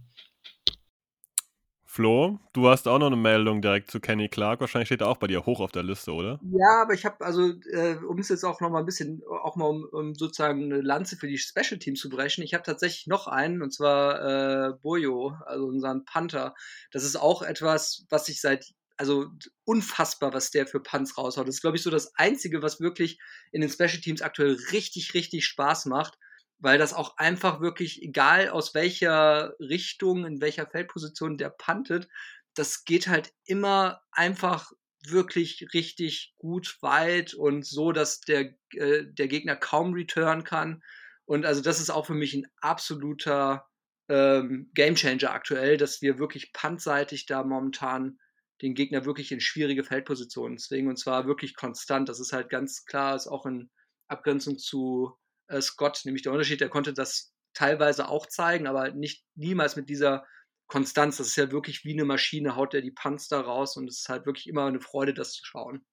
[1.94, 4.61] Flo, du hast auch noch eine Meldung direkt zu Kenny Clark.
[4.61, 6.40] Wahrscheinlich steht er auch bei dir hoch auf der Liste, oder?
[6.50, 9.57] Ja, aber ich habe also, äh, um es jetzt auch noch mal ein bisschen, auch
[9.57, 13.09] mal um, um sozusagen eine Lanze für die Special Teams zu brechen, ich habe tatsächlich
[13.09, 16.55] noch einen, und zwar äh, Boyo, also unseren Panther.
[16.92, 19.26] Das ist auch etwas, was ich seit also
[19.64, 21.46] unfassbar, was der für Punts raushaut.
[21.46, 23.18] Das ist, glaube ich, so das Einzige, was wirklich
[23.50, 26.16] in den Special Teams aktuell richtig, richtig Spaß macht
[26.62, 32.09] weil das auch einfach wirklich, egal aus welcher Richtung, in welcher Feldposition der puntet,
[32.55, 34.70] das geht halt immer einfach
[35.05, 40.83] wirklich richtig gut weit und so, dass der, äh, der Gegner kaum return kann.
[41.25, 43.66] Und also das ist auch für mich ein absoluter
[44.09, 48.18] ähm, Gamechanger aktuell, dass wir wirklich puntseitig da momentan
[48.61, 52.09] den Gegner wirklich in schwierige Feldpositionen zwingen und zwar wirklich konstant.
[52.09, 53.70] Das ist halt ganz klar, ist auch in
[54.07, 55.18] Abgrenzung zu
[55.60, 60.24] Scott, nämlich der Unterschied, der konnte das teilweise auch zeigen, aber nicht niemals mit dieser
[60.66, 61.18] Konstanz.
[61.18, 62.94] Das ist ja wirklich wie eine Maschine, haut er die
[63.28, 65.84] da raus und es ist halt wirklich immer eine Freude, das zu schauen.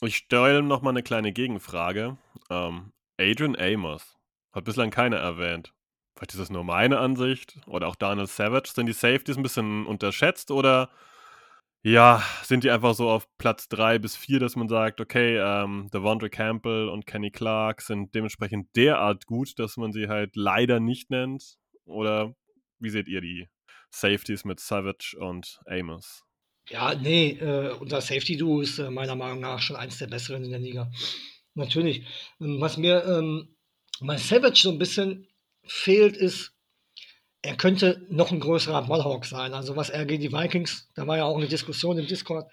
[0.00, 2.18] Ich stelle noch mal eine kleine Gegenfrage.
[2.50, 4.16] Ähm, Adrian Amos
[4.52, 5.72] hat bislang keiner erwähnt.
[6.16, 8.72] Vielleicht ist das nur meine Ansicht oder auch Daniel Savage.
[8.74, 10.90] Sind die Safeties ein bisschen unterschätzt oder
[11.84, 15.90] ja, sind die einfach so auf Platz 3 bis 4, dass man sagt, okay, ähm,
[15.92, 21.10] Devondre Campbell und Kenny Clark sind dementsprechend derart gut, dass man sie halt leider nicht
[21.10, 21.58] nennt?
[21.84, 22.34] Oder
[22.78, 23.48] wie seht ihr die
[23.90, 26.22] Safeties mit Savage und Amos?
[26.70, 30.52] Ja, nee, äh, unser Safety-Duo ist äh, meiner Meinung nach schon eins der besseren in
[30.52, 30.90] der Liga.
[31.52, 32.06] Natürlich.
[32.40, 33.54] Ähm, was mir ähm,
[34.00, 35.28] bei Savage so ein bisschen
[35.66, 36.54] fehlt, ist
[37.44, 39.52] er könnte noch ein größerer Ballhawk sein.
[39.52, 42.50] Also was er gegen die Vikings, da war ja auch eine Diskussion im Discord,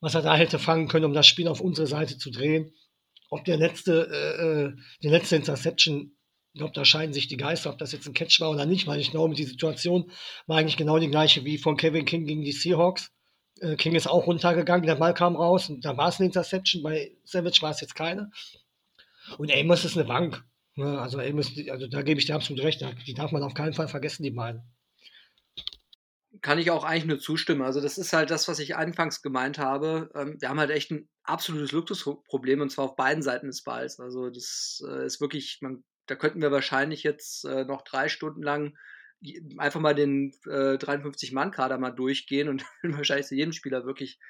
[0.00, 2.72] was er da hätte fangen können, um das Spiel auf unsere Seite zu drehen.
[3.30, 6.12] Ob der letzte, äh, äh die letzte Interception,
[6.52, 8.86] ich glaube, da scheiden sich die Geister, ob das jetzt ein Catch war oder nicht,
[8.86, 10.12] weil ich glaube, die Situation
[10.46, 13.10] war eigentlich genau die gleiche wie von Kevin King gegen die Seahawks.
[13.60, 16.84] Äh, King ist auch runtergegangen, der Ball kam raus und da war es eine Interception,
[16.84, 18.30] bei Savage war es jetzt keine.
[19.36, 20.44] Und Amos ist eine Bank.
[20.78, 22.84] Ne, also, also da gebe ich dir absolut recht.
[23.08, 24.62] Die darf man auf keinen Fall vergessen, die beiden.
[26.40, 27.62] Kann ich auch eigentlich nur zustimmen.
[27.62, 30.08] Also, das ist halt das, was ich anfangs gemeint habe.
[30.14, 33.98] Ähm, wir haben halt echt ein absolutes Luxusproblem und zwar auf beiden Seiten des Balls.
[33.98, 38.44] Also, das äh, ist wirklich, man, da könnten wir wahrscheinlich jetzt äh, noch drei Stunden
[38.44, 38.78] lang
[39.56, 44.20] einfach mal den äh, 53-Mann-Kader mal durchgehen und wahrscheinlich zu jedem Spieler wirklich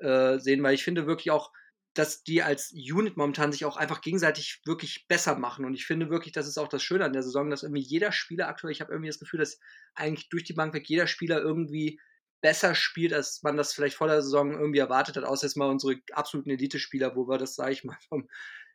[0.00, 1.52] äh, sehen, weil ich finde wirklich auch,
[1.94, 5.64] dass die als Unit momentan sich auch einfach gegenseitig wirklich besser machen.
[5.64, 8.12] Und ich finde wirklich, das ist auch das Schöne an der Saison, dass irgendwie jeder
[8.12, 9.58] Spieler aktuell, ich habe irgendwie das Gefühl, dass
[9.94, 12.00] eigentlich durch die Bank weg jeder Spieler irgendwie
[12.40, 15.68] besser spielt, als man das vielleicht vor der Saison irgendwie erwartet hat, außer jetzt mal
[15.68, 18.28] unsere absoluten Elite-Spieler, wo wir das, sage ich mal, vom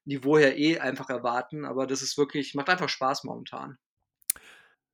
[0.04, 1.66] Niveau her eh einfach erwarten.
[1.66, 3.78] Aber das ist wirklich, macht einfach Spaß momentan.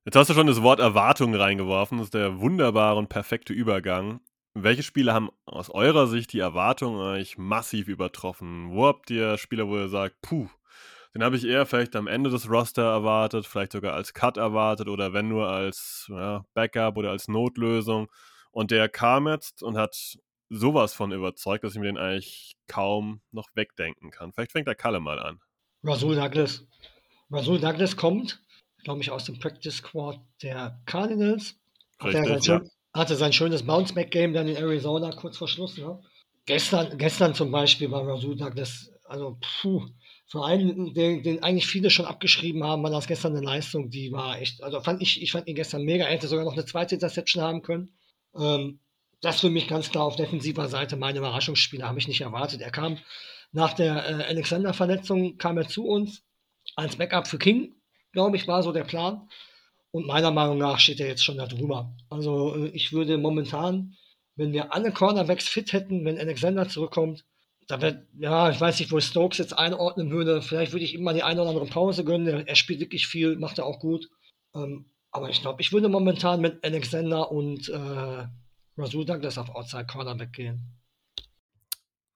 [0.04, 1.98] Jetzt hast du schon das Wort Erwartung reingeworfen.
[1.98, 4.20] Das ist der wunderbare und perfekte Übergang.
[4.54, 8.70] Welche Spiele haben aus eurer Sicht die Erwartungen euch massiv übertroffen?
[8.70, 10.48] Wo habt ihr Spieler, wo ihr sagt, puh,
[11.14, 14.88] den habe ich eher vielleicht am Ende des Roster erwartet, vielleicht sogar als Cut erwartet
[14.88, 18.10] oder wenn nur als ja, Backup oder als Notlösung.
[18.50, 20.18] Und der kam jetzt und hat
[20.50, 24.34] sowas von überzeugt, dass ich mir den eigentlich kaum noch wegdenken kann.
[24.34, 25.40] Vielleicht fängt der Kalle mal an.
[25.82, 26.66] Rasul Douglas.
[27.30, 28.42] Rasul Douglas kommt,
[28.84, 31.58] glaube ich, aus dem Practice Squad der Cardinals.
[32.02, 32.60] Richtig, ja
[32.94, 35.76] hatte sein schönes Bounce-Back-Game dann in Arizona kurz vor Schluss.
[35.78, 36.00] Ne?
[36.46, 39.86] Gestern, gestern zum Beispiel war Rasul das, also puh,
[40.26, 44.12] für einen, den, den eigentlich viele schon abgeschrieben haben, war das gestern eine Leistung, die
[44.12, 46.64] war echt, also fand ich, ich fand ihn gestern mega, er hätte sogar noch eine
[46.64, 47.94] zweite Interception haben können.
[48.34, 48.80] Ähm,
[49.20, 52.60] das für mich ganz klar auf defensiver Seite meine Überraschungsspieler, habe ich nicht erwartet.
[52.60, 52.98] Er kam
[53.52, 56.22] nach der äh, Alexander-Verletzung, kam er zu uns
[56.76, 57.74] als Backup für King,
[58.12, 59.28] glaube ich, war so der Plan.
[59.92, 61.94] Und meiner Meinung nach steht er jetzt schon da drüber.
[62.08, 63.94] Also äh, ich würde momentan,
[64.34, 67.24] wenn wir alle Cornerbacks fit hätten, wenn Alexander zurückkommt,
[67.68, 70.42] da wird, ja, ich weiß nicht, wo Stokes jetzt einordnen würde.
[70.42, 72.46] Vielleicht würde ich ihm mal die eine oder andere Pause gönnen.
[72.46, 74.08] Er, spielt wirklich viel, macht er auch gut.
[74.54, 78.26] Ähm, aber ich glaube, ich würde momentan mit Alexander und äh,
[78.76, 80.80] Rasul Douglas auf Outside Cornerback gehen.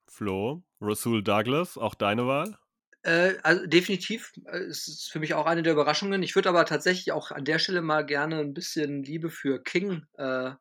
[0.07, 2.57] Flo, Rasul Douglas, auch deine Wahl?
[3.07, 4.33] Äh, also definitiv.
[4.45, 6.21] Äh, es ist für mich auch eine der Überraschungen.
[6.23, 10.05] Ich würde aber tatsächlich auch an der Stelle mal gerne ein bisschen Liebe für King
[10.17, 10.51] äh,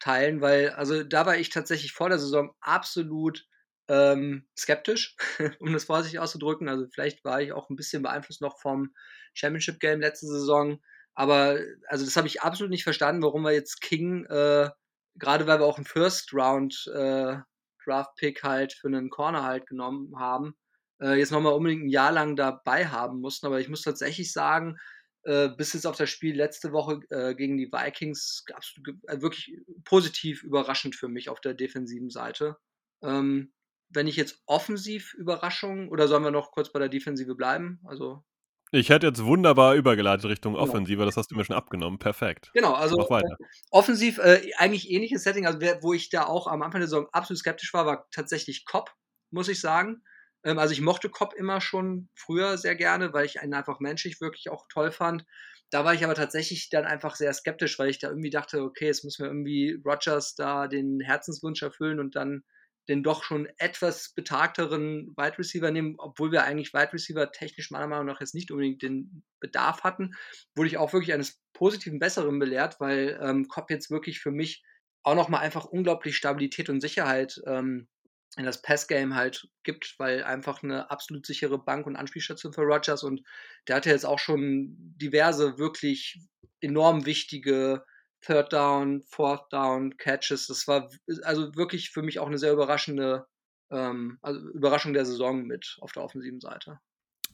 [0.00, 3.46] teilen, weil, also da war ich tatsächlich vor der Saison absolut
[3.88, 5.16] ähm, skeptisch,
[5.60, 6.68] um das vorsichtig auszudrücken.
[6.68, 8.94] Also vielleicht war ich auch ein bisschen beeinflusst noch vom
[9.32, 10.82] Championship Game letzte Saison.
[11.14, 14.68] Aber also das habe ich absolut nicht verstanden, warum wir jetzt King, äh,
[15.14, 17.38] gerade weil wir auch einen First Round äh,
[17.82, 20.54] Draft Pick halt für einen Corner halt genommen haben,
[21.00, 23.46] äh, jetzt nochmal unbedingt ein Jahr lang dabei haben mussten.
[23.46, 24.78] Aber ich muss tatsächlich sagen,
[25.24, 29.56] äh, bis jetzt auf das Spiel letzte Woche äh, gegen die Vikings absolut, äh, wirklich
[29.84, 32.56] positiv überraschend für mich auf der defensiven Seite.
[33.02, 33.52] Ähm,
[33.88, 37.80] wenn ich jetzt offensiv Überraschung oder sollen wir noch kurz bei der Defensive bleiben?
[37.84, 38.24] Also
[38.70, 40.64] ich hätte jetzt wunderbar übergeleitet Richtung genau.
[40.64, 42.00] Offensive, das hast du mir schon abgenommen.
[42.00, 42.50] Perfekt.
[42.54, 43.22] Genau, also äh,
[43.70, 47.38] offensiv äh, eigentlich ähnliches Setting, also wo ich da auch am Anfang der Saison absolut
[47.38, 48.90] skeptisch war, war tatsächlich Cobb,
[49.30, 50.02] muss ich sagen.
[50.44, 54.20] Ähm, also ich mochte Cobb immer schon früher sehr gerne, weil ich ihn einfach menschlich
[54.20, 55.24] wirklich auch toll fand.
[55.70, 58.86] Da war ich aber tatsächlich dann einfach sehr skeptisch, weil ich da irgendwie dachte, okay,
[58.86, 62.44] jetzt müssen wir irgendwie Rogers da den Herzenswunsch erfüllen und dann
[62.88, 67.86] den doch schon etwas betagteren Wide Receiver nehmen, obwohl wir eigentlich Wide Receiver technisch meiner
[67.86, 70.14] Meinung nach jetzt nicht unbedingt den Bedarf hatten,
[70.54, 74.62] wurde ich auch wirklich eines positiven Besseren belehrt, weil ähm, Cobb jetzt wirklich für mich
[75.02, 77.88] auch nochmal einfach unglaublich Stabilität und Sicherheit ähm,
[78.36, 83.02] in das Passgame halt gibt, weil einfach eine absolut sichere Bank- und Anspielstation für Rogers
[83.04, 83.22] und
[83.68, 86.18] der hatte jetzt auch schon diverse wirklich
[86.60, 87.84] enorm wichtige
[88.20, 90.46] Third Down, Fourth Down, Catches.
[90.46, 90.90] Das war
[91.22, 93.26] also wirklich für mich auch eine sehr überraschende
[93.70, 96.80] ähm, also Überraschung der Saison mit auf der offensiven Seite.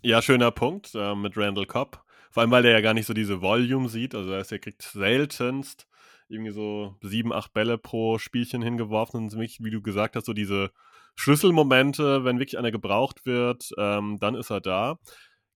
[0.02, 2.04] Ja, schöner Punkt äh, mit Randall Cobb.
[2.30, 4.14] Vor allem, weil der ja gar nicht so diese Volume sieht.
[4.14, 5.86] Also er kriegt seltenst
[6.28, 9.24] irgendwie so sieben, acht Bälle pro Spielchen hingeworfen.
[9.24, 10.70] Und wie du gesagt hast, so diese
[11.16, 14.98] Schlüsselmomente, wenn wirklich einer gebraucht wird, ähm, dann ist er da.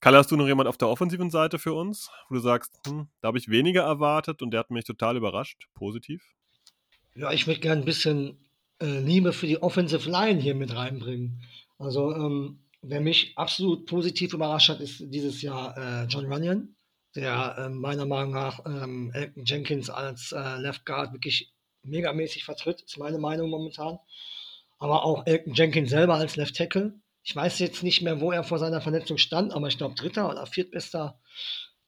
[0.00, 3.08] Kalle, hast du noch jemand auf der offensiven Seite für uns, wo du sagst, hm,
[3.20, 6.22] da habe ich weniger erwartet und der hat mich total überrascht, positiv?
[7.14, 8.36] Ja, ich würde gerne ein bisschen
[8.82, 11.42] äh, Liebe für die Offensive Line hier mit reinbringen.
[11.78, 16.74] Also, ähm, wer mich absolut positiv überrascht hat, ist dieses Jahr äh, John Runyon,
[17.14, 22.82] der äh, meiner Meinung nach ähm, Elton Jenkins als äh, Left Guard wirklich megamäßig vertritt,
[22.82, 23.98] ist meine Meinung momentan.
[24.78, 28.44] Aber auch Elton Jenkins selber als Left Tackle ich weiß jetzt nicht mehr, wo er
[28.44, 31.18] vor seiner Verletzung stand, aber ich glaube, dritter oder viertbester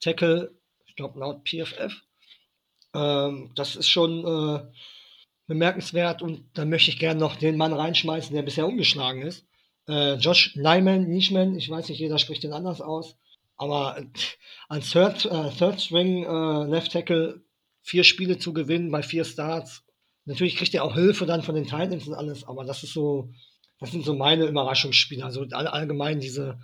[0.00, 0.50] Tackle,
[0.86, 2.02] ich glaube, laut PFF.
[2.94, 4.66] Ähm, das ist schon äh,
[5.46, 9.46] bemerkenswert und da möchte ich gerne noch den Mann reinschmeißen, der bisher umgeschlagen ist.
[9.86, 13.18] Äh, Josh Nyman, Nischman, ich weiß nicht, jeder spricht den anders aus,
[13.56, 14.06] aber äh,
[14.68, 17.42] als Third, äh, Third String äh, Left Tackle
[17.82, 19.84] vier Spiele zu gewinnen bei vier Starts.
[20.26, 23.30] Natürlich kriegt er auch Hilfe dann von den Titans und alles, aber das ist so,
[23.78, 25.24] das sind so meine Überraschungsspiele.
[25.24, 26.60] Also all, allgemein diese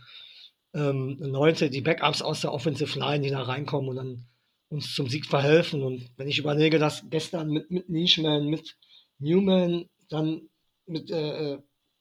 [0.74, 4.26] ähm, Leute, die Backups aus der Offensive Line, die da reinkommen und dann
[4.68, 5.82] uns zum Sieg verhelfen.
[5.82, 8.76] Und wenn ich überlege, dass gestern mit, mit Nishman, mit
[9.18, 10.48] Newman, dann
[10.86, 11.58] mit, äh, äh,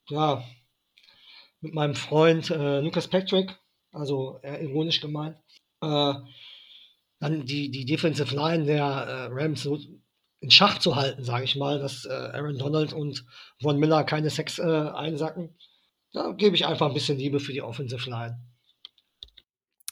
[0.10, 0.44] ja,
[1.60, 3.56] mit meinem Freund äh, Lucas Patrick,
[3.92, 5.38] also eher ironisch gemeint,
[5.82, 6.14] äh,
[7.20, 9.78] dann die, die Defensive Line der äh, Rams so
[10.42, 13.26] in Schach zu halten, sage ich mal, dass äh, Aaron Donald und
[13.62, 15.56] Von Miller keine Sex äh, einsacken.
[16.14, 18.40] Da gebe ich einfach ein bisschen Liebe für die Offensive Line.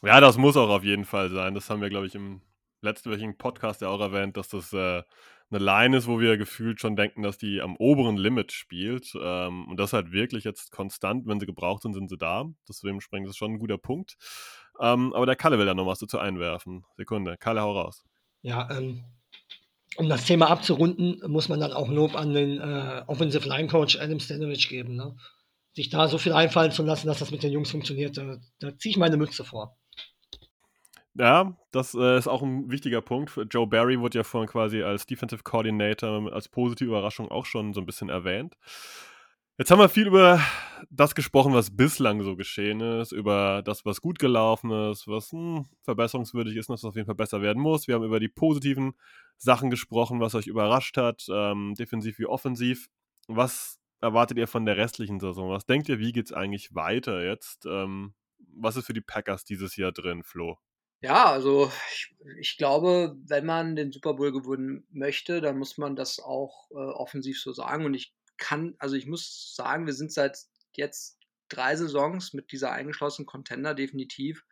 [0.01, 1.53] Ja, das muss auch auf jeden Fall sein.
[1.53, 2.41] Das haben wir, glaube ich, im
[2.81, 5.03] letztwöchigen Podcast ja auch erwähnt, dass das äh,
[5.51, 9.13] eine Line ist, wo wir gefühlt schon denken, dass die am oberen Limit spielt.
[9.21, 12.45] Ähm, und das halt wirklich jetzt konstant, wenn sie gebraucht sind, sind sie da.
[12.67, 14.17] Deswegen springt das schon ein guter Punkt.
[14.79, 16.85] Ähm, aber der Kalle will da noch was dazu einwerfen.
[16.95, 18.03] Sekunde, Kalle, hau raus.
[18.41, 19.03] Ja, ähm,
[19.99, 23.99] um das Thema abzurunden, muss man dann auch Lob an den äh, Offensive Line Coach
[23.99, 24.95] Adam Stanovich geben.
[24.95, 25.13] Ne?
[25.73, 28.77] Sich da so viel einfallen zu lassen, dass das mit den Jungs funktioniert, da, da
[28.77, 29.77] ziehe ich meine Mütze vor.
[31.15, 33.37] Ja, das äh, ist auch ein wichtiger Punkt.
[33.51, 37.81] Joe Barry wurde ja vorhin quasi als Defensive Coordinator als positive Überraschung auch schon so
[37.81, 38.55] ein bisschen erwähnt.
[39.59, 40.39] Jetzt haben wir viel über
[40.89, 45.65] das gesprochen, was bislang so geschehen ist, über das, was gut gelaufen ist, was hm,
[45.81, 47.85] verbesserungswürdig ist, was auf jeden Fall besser werden muss.
[47.85, 48.93] Wir haben über die positiven
[49.35, 52.87] Sachen gesprochen, was euch überrascht hat, ähm, defensiv wie offensiv.
[53.27, 55.49] Was erwartet ihr von der restlichen Saison?
[55.49, 57.65] Was denkt ihr, wie geht es eigentlich weiter jetzt?
[57.65, 58.13] Ähm,
[58.55, 60.57] was ist für die Packers dieses Jahr drin, Flo?
[61.01, 65.97] Ja, also ich, ich, glaube, wenn man den Super Bowl gewinnen möchte, dann muss man
[65.97, 67.85] das auch äh, offensiv so sagen.
[67.85, 70.37] Und ich kann, also ich muss sagen, wir sind seit
[70.73, 74.43] jetzt drei Saisons mit dieser eingeschlossenen Contender definitiv.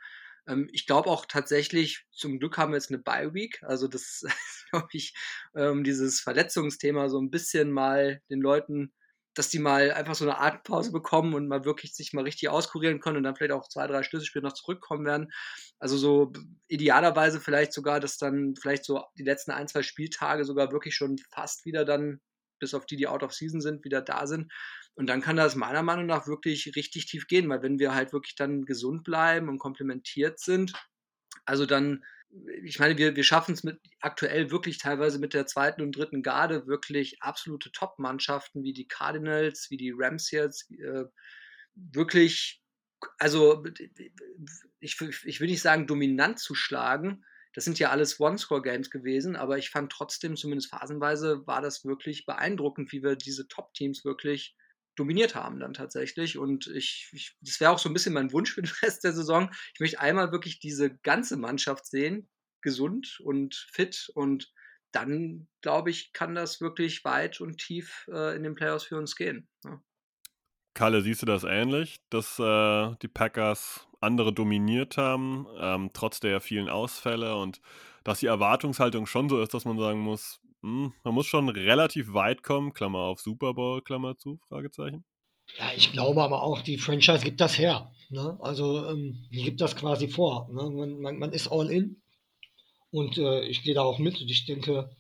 [0.48, 3.62] Ähm, ich glaube auch tatsächlich, zum Glück haben wir jetzt eine Bye Week.
[3.64, 4.24] Also das,
[4.72, 5.14] glaube ich,
[5.56, 8.94] ähm, dieses Verletzungsthema so ein bisschen mal den Leuten,
[9.34, 13.00] dass die mal einfach so eine Atempause bekommen und mal wirklich sich mal richtig auskurieren
[13.00, 15.32] können und dann vielleicht auch zwei, drei Schlüsselspiele noch zurückkommen werden.
[15.78, 16.34] Also so
[16.68, 21.20] idealerweise vielleicht sogar, dass dann vielleicht so die letzten ein, zwei Spieltage sogar wirklich schon
[21.30, 22.20] fast wieder dann
[22.60, 24.52] bis auf die, die out of season sind, wieder da sind.
[24.96, 28.14] Und dann kann das meiner Meinung nach wirklich richtig tief gehen, weil wenn wir halt
[28.14, 30.74] wirklich dann gesund bleiben und komplementiert sind,
[31.46, 32.04] also dann,
[32.64, 36.24] ich meine, wir, wir schaffen es mit aktuell wirklich teilweise mit der zweiten und dritten
[36.24, 41.06] Garde wirklich absolute Top-Mannschaften wie die Cardinals, wie die Rams jetzt, äh,
[41.76, 42.62] wirklich
[43.18, 43.64] also
[44.80, 47.26] ich, ich will nicht sagen, dominant zu schlagen.
[47.58, 52.28] Das sind ja alles One-Score-Games gewesen, aber ich fand trotzdem, zumindest phasenweise, war das wirklich
[52.28, 54.56] beeindruckend, wie wir diese Top-Teams wirklich
[54.96, 56.38] dominiert haben dann tatsächlich.
[56.38, 59.14] Und ich, ich das wäre auch so ein bisschen mein Wunsch für den Rest der
[59.14, 59.50] Saison.
[59.74, 62.30] Ich möchte einmal wirklich diese ganze Mannschaft sehen,
[62.62, 64.54] gesund und fit und
[64.92, 69.16] dann, glaube ich, kann das wirklich weit und tief äh, in den Playoffs für uns
[69.16, 69.50] gehen.
[69.66, 69.82] Ja.
[70.78, 76.40] Kalle, siehst du das ähnlich, dass äh, die Packers andere dominiert haben, ähm, trotz der
[76.40, 77.62] vielen Ausfälle und
[78.04, 81.50] dass die Erwartungshaltung schon so ist, dass man sagen muss, mh, hm, man muss schon
[81.50, 85.04] relativ weit kommen, Klammer auf Super Bowl, Klammer zu, Fragezeichen?
[85.58, 87.92] Ja, ich glaube aber auch, die Franchise gibt das her.
[88.12, 88.38] Ne?
[88.40, 90.48] Also ähm, die gibt das quasi vor.
[90.54, 90.70] Ne?
[90.70, 92.04] Man, man, man, ist all in
[92.92, 94.96] und äh, ich gehe da auch mit und ich denke,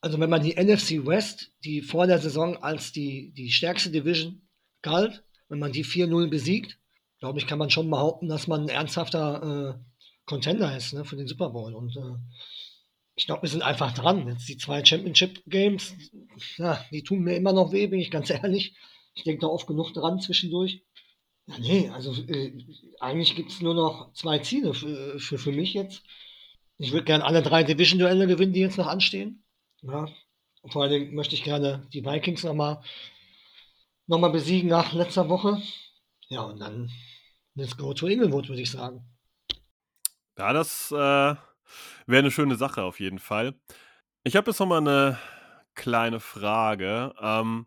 [0.00, 4.40] also wenn man die NFC West, die vor der Saison als die, die stärkste Division
[4.84, 6.78] galt, wenn man die 4-0 besiegt,
[7.18, 9.94] glaube ich, kann man schon behaupten, dass man ein ernsthafter äh,
[10.26, 11.74] Contender ist ne, für den Super Bowl.
[11.74, 12.16] Und äh,
[13.16, 14.28] ich glaube, wir sind einfach dran.
[14.28, 15.94] Jetzt die zwei Championship Games,
[16.56, 18.76] ja, die tun mir immer noch weh, bin ich ganz ehrlich.
[19.14, 20.82] Ich denke da oft genug dran zwischendurch.
[21.46, 22.52] Ja, nee, also äh,
[23.00, 26.02] eigentlich gibt es nur noch zwei Ziele für, für, für mich jetzt.
[26.78, 29.44] Ich würde gerne alle drei Division-Duelle gewinnen, die jetzt noch anstehen.
[29.82, 30.08] Ja,
[30.66, 32.82] vor allen Dingen möchte ich gerne die Vikings nochmal
[34.06, 35.60] nochmal besiegen nach letzter Woche.
[36.28, 36.90] Ja, und dann
[37.54, 39.04] let's go to Inglewood, würde ich sagen.
[40.38, 41.38] Ja, das äh, wäre
[42.06, 43.54] eine schöne Sache auf jeden Fall.
[44.24, 45.18] Ich habe jetzt nochmal eine
[45.74, 47.14] kleine Frage.
[47.20, 47.66] Ähm,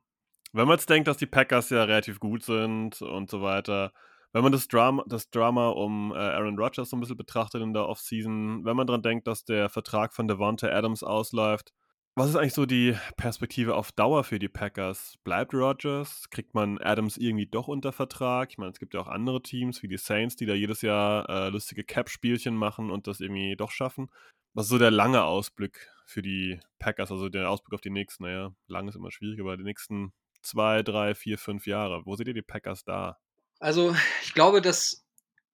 [0.53, 3.93] wenn man jetzt denkt, dass die Packers ja relativ gut sind und so weiter,
[4.33, 7.73] wenn man das Drama, das Drama um äh, Aaron Rodgers so ein bisschen betrachtet in
[7.73, 11.73] der Offseason, wenn man daran denkt, dass der Vertrag von Devonta Adams ausläuft,
[12.17, 15.17] was ist eigentlich so die Perspektive auf Dauer für die Packers?
[15.23, 16.27] Bleibt Rodgers?
[16.31, 18.49] Kriegt man Adams irgendwie doch unter Vertrag?
[18.49, 21.29] Ich meine, es gibt ja auch andere Teams wie die Saints, die da jedes Jahr
[21.29, 24.09] äh, lustige Cap-Spielchen machen und das irgendwie doch schaffen.
[24.55, 27.11] Was ist so der lange Ausblick für die Packers?
[27.11, 30.11] Also der Ausblick auf die nächsten, naja, lang ist immer schwierig, aber die nächsten
[30.41, 32.03] zwei, drei, vier, fünf Jahre.
[32.07, 33.19] Wo seht ihr die Packers da?
[33.59, 35.05] Also, ich glaube, das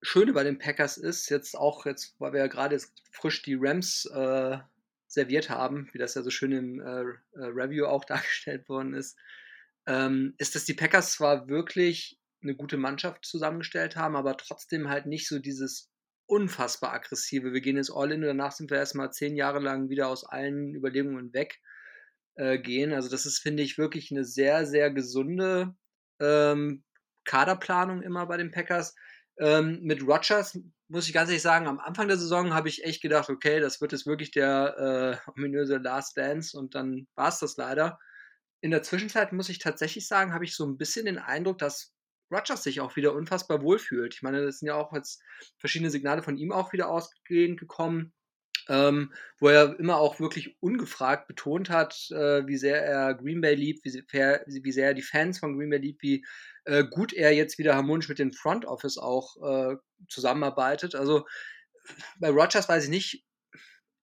[0.02, 2.80] Schöne bei den Packers ist, jetzt auch, jetzt, weil wir ja gerade
[3.12, 4.60] frisch die Rams äh,
[5.14, 7.02] serviert haben, wie das ja so schön im äh,
[7.40, 9.18] äh, Review auch dargestellt worden ist,
[9.88, 15.06] ähm, ist, dass die Packers zwar wirklich eine gute Mannschaft zusammengestellt haben, aber trotzdem halt
[15.06, 15.90] nicht so dieses
[16.26, 17.54] unfassbar aggressive.
[17.54, 20.26] Wir gehen jetzt all in und danach sind wir erstmal zehn Jahre lang wieder aus
[20.26, 21.60] allen Überlegungen weg
[22.36, 22.94] äh, gehen.
[22.94, 25.76] Also das ist, finde ich, wirklich eine sehr, sehr gesunde
[26.20, 26.84] ähm,
[27.26, 28.96] Kaderplanung immer bei den Packers.
[29.40, 30.60] Ähm, mit Rogers
[30.94, 33.82] muss ich ganz ehrlich sagen, am Anfang der Saison habe ich echt gedacht, okay, das
[33.82, 37.98] wird jetzt wirklich der äh, ominöse Last Dance und dann war es das leider.
[38.62, 41.96] In der Zwischenzeit muss ich tatsächlich sagen, habe ich so ein bisschen den Eindruck, dass
[42.32, 44.14] Rogers sich auch wieder unfassbar wohlfühlt.
[44.14, 45.24] Ich meine, das sind ja auch jetzt
[45.58, 48.14] verschiedene Signale von ihm auch wieder ausgehend gekommen,
[48.70, 53.56] ähm, wo er immer auch wirklich ungefragt betont hat, äh, wie sehr er Green Bay
[53.56, 56.24] liebt, wie sehr, wie sehr er die Fans von Green Bay liebt, wie
[56.66, 59.76] äh, gut er jetzt wieder harmonisch mit dem Front Office auch äh,
[60.10, 60.96] zusammenarbeitet.
[60.96, 61.26] Also
[62.20, 63.26] bei Rogers weiß ich nicht.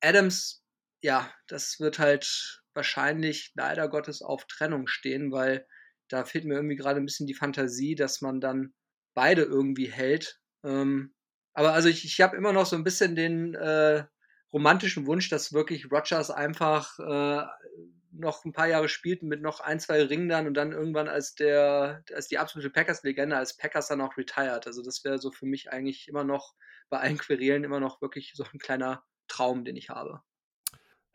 [0.00, 0.62] Adams,
[1.02, 5.66] ja, das wird halt wahrscheinlich leider Gottes auf Trennung stehen, weil
[6.08, 8.74] da fehlt mir irgendwie gerade ein bisschen die Fantasie, dass man dann
[9.14, 10.40] beide irgendwie hält.
[10.64, 11.14] Ähm,
[11.52, 14.04] aber also ich, ich habe immer noch so ein bisschen den äh,
[14.52, 17.46] romantischen Wunsch, dass wirklich Rogers einfach äh,
[18.12, 21.34] noch ein paar Jahre spielt mit noch ein, zwei Ringen dann und dann irgendwann als
[21.34, 24.66] der, als die absolute Packers-Legende, als Packers dann auch retired.
[24.66, 26.54] Also das wäre so für mich eigentlich immer noch
[26.88, 30.22] bei allen Querelen immer noch wirklich so ein kleiner Traum, den ich habe.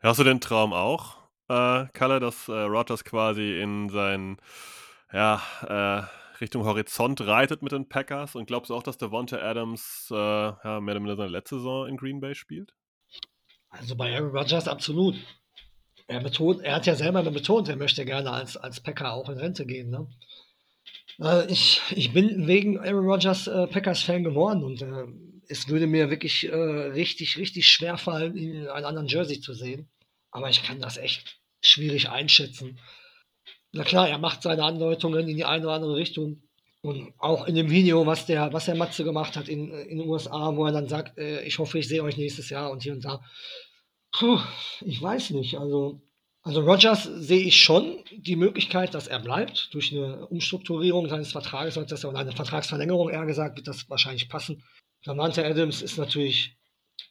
[0.00, 4.38] Hast du den Traum auch, äh, Kalle, dass äh, Rogers quasi in sein,
[5.12, 10.08] ja, äh, Richtung Horizont reitet mit den Packers und glaubst du auch, dass Devonta Adams
[10.10, 12.74] äh, ja, mehr oder weniger seine letzte Saison in Green Bay spielt?
[13.78, 15.16] Also bei Aaron Rodgers absolut
[16.08, 19.38] er betont, er hat ja selber betont, er möchte gerne als, als Packer auch in
[19.38, 19.90] Rente gehen.
[19.90, 20.06] Ne?
[21.20, 25.06] Äh, ich, ich bin wegen Aaron Rodgers äh, Packers-Fan geworden und äh,
[25.48, 29.52] es würde mir wirklich äh, richtig, richtig schwer fallen, ihn in einem anderen Jersey zu
[29.52, 29.88] sehen.
[30.30, 32.78] Aber ich kann das echt schwierig einschätzen.
[33.72, 36.42] Na klar, er macht seine Andeutungen in die eine oder andere Richtung.
[36.82, 40.08] Und auch in dem Video, was der, was der Matze gemacht hat in, in den
[40.08, 42.92] USA, wo er dann sagt, äh, ich hoffe, ich sehe euch nächstes Jahr und hier
[42.92, 43.22] und da.
[44.12, 44.40] Puh,
[44.80, 45.58] ich weiß nicht.
[45.58, 46.00] Also,
[46.42, 49.72] also Rogers sehe ich schon die Möglichkeit, dass er bleibt.
[49.74, 54.62] Durch eine Umstrukturierung seines Vertrages oder eine Vertragsverlängerung, eher gesagt, wird das wahrscheinlich passen.
[55.04, 56.56] Davante Adams ist natürlich,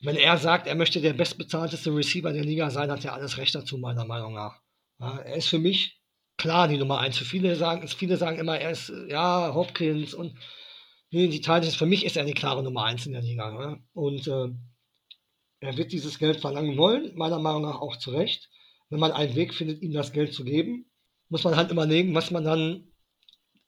[0.01, 3.55] wenn er sagt, er möchte der bestbezahlteste Receiver der Liga sein, hat er alles Recht
[3.55, 4.59] dazu, meiner Meinung nach.
[4.99, 6.01] Ja, er ist für mich
[6.37, 7.17] klar die Nummer eins.
[7.17, 10.37] Für viele sagen, viele sagen immer, er ist ja Hopkins und
[11.11, 13.51] die Titans, für mich ist er eine klare Nummer 1 in der Liga.
[13.51, 13.83] Ne?
[13.93, 14.49] Und äh,
[15.65, 18.49] er wird dieses Geld verlangen wollen, meiner Meinung nach auch zu Recht.
[18.89, 20.85] Wenn man einen Weg findet, ihm das Geld zu geben,
[21.29, 22.91] muss man halt überlegen, was man dann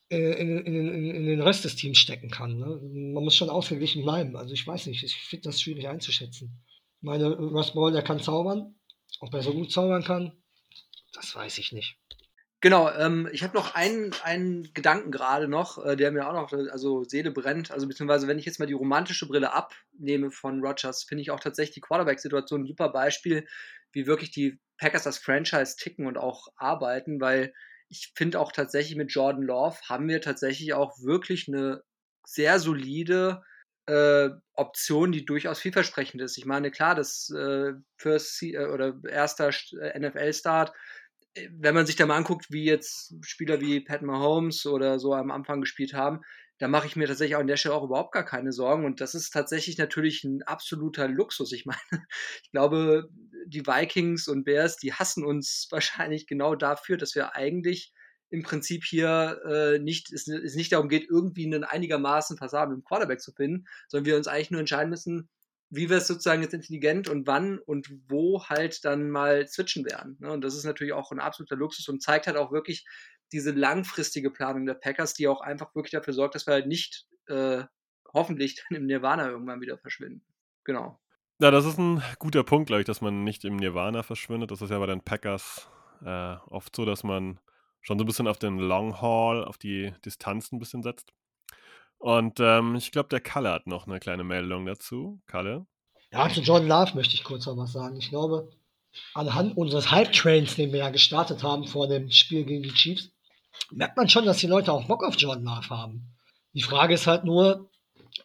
[0.10, 2.58] äh, in, in, in, in, den Rest des Teams stecken kann.
[2.58, 2.80] Ne?
[3.14, 4.36] Man muss schon ausgeglichen bleiben.
[4.38, 6.64] Also ich weiß nicht, ich finde das schwierig einzuschätzen.
[6.98, 8.76] Ich meine, Russ Ball, der kann zaubern.
[9.20, 10.34] Ob er so gut zaubern kann,
[11.14, 11.98] das weiß ich nicht.
[12.62, 16.52] Genau, ähm, ich habe noch einen, einen Gedanken gerade noch, äh, der mir auch noch,
[16.72, 17.70] also Seele brennt.
[17.72, 21.40] Also beziehungsweise, wenn ich jetzt mal die romantische Brille abnehme von Rogers, finde ich auch
[21.40, 23.46] tatsächlich die Quarterback-Situation ein super Beispiel,
[23.94, 27.54] wie wirklich die Packers das Franchise ticken und auch arbeiten, weil
[27.90, 31.84] ich finde auch tatsächlich mit Jordan Love haben wir tatsächlich auch wirklich eine
[32.26, 33.44] sehr solide
[33.86, 36.38] äh, Option, die durchaus vielversprechend ist.
[36.38, 39.50] Ich meine, klar, das äh, First äh, oder erster
[39.80, 40.74] äh, NFL-Start
[41.52, 45.32] wenn man sich da mal anguckt, wie jetzt Spieler wie Pat Mahomes oder so am
[45.32, 46.22] Anfang gespielt haben,
[46.60, 48.86] da mache ich mir tatsächlich auch an der Stelle auch überhaupt gar keine Sorgen.
[48.86, 51.52] Und das ist tatsächlich natürlich ein absoluter Luxus.
[51.52, 51.80] Ich meine,
[52.44, 53.10] ich glaube,
[53.46, 57.94] die Vikings und Bears, die hassen uns wahrscheinlich genau dafür, dass wir eigentlich
[58.30, 63.22] im Prinzip hier äh, nicht, es, es nicht darum geht, irgendwie einen einigermaßen passablen Quarterback
[63.22, 65.30] zu finden, sondern wir uns eigentlich nur entscheiden müssen,
[65.70, 70.18] wie wir es sozusagen jetzt intelligent und wann und wo halt dann mal switchen werden.
[70.20, 70.32] Ne?
[70.32, 72.86] Und das ist natürlich auch ein absoluter Luxus und zeigt halt auch wirklich
[73.32, 77.06] diese langfristige Planung der Packers, die auch einfach wirklich dafür sorgt, dass wir halt nicht
[77.28, 77.64] äh,
[78.14, 80.26] hoffentlich dann im Nirvana irgendwann wieder verschwinden.
[80.64, 81.00] Genau.
[81.40, 84.50] Ja, das ist ein guter Punkt, glaube ich, dass man nicht im Nirvana verschwindet.
[84.52, 85.70] Das ist ja bei den Packers
[86.04, 87.40] äh, oft so, dass man
[87.82, 91.14] schon so ein bisschen auf den Long Haul, auf die Distanz ein bisschen setzt.
[92.00, 95.20] Und ähm, ich glaube, der Kalle hat noch eine kleine Meldung dazu.
[95.26, 95.66] Kalle?
[96.12, 97.98] Ja, zu John Love möchte ich kurz noch was sagen.
[97.98, 98.50] Ich glaube,
[99.14, 103.12] anhand unseres Hype-Trains, den wir ja gestartet haben vor dem Spiel gegen die Chiefs,
[103.72, 106.16] merkt man schon, dass die Leute auch Bock auf John Love haben.
[106.54, 107.70] Die Frage ist halt nur,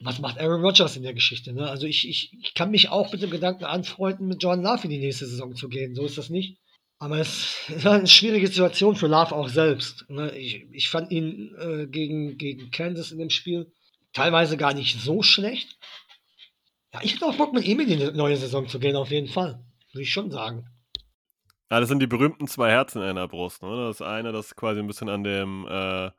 [0.00, 1.52] was macht Aaron Rodgers in der Geschichte?
[1.52, 1.68] Ne?
[1.68, 4.90] Also ich, ich, ich kann mich auch mit dem Gedanken anfreunden, mit John Love in
[4.90, 5.94] die nächste Saison zu gehen.
[5.94, 6.58] So ist das nicht.
[7.03, 10.09] Aber es ist eine schwierige Situation für Love auch selbst.
[10.09, 10.30] Ne?
[10.38, 13.72] Ich, ich fand ihn äh, gegen, gegen Kansas in dem Spiel
[14.12, 15.80] teilweise gar nicht so schlecht.
[16.94, 19.26] Ja, ich hätte auch Bock, mit ihm in die neue Saison zu gehen, auf jeden
[19.26, 19.64] Fall.
[19.92, 20.68] Würde ich schon sagen.
[21.72, 23.64] Ja, das sind die berühmten zwei Herzen in der Brust.
[23.64, 23.84] Ne?
[23.88, 26.12] Das eine, das quasi ein bisschen an dem äh,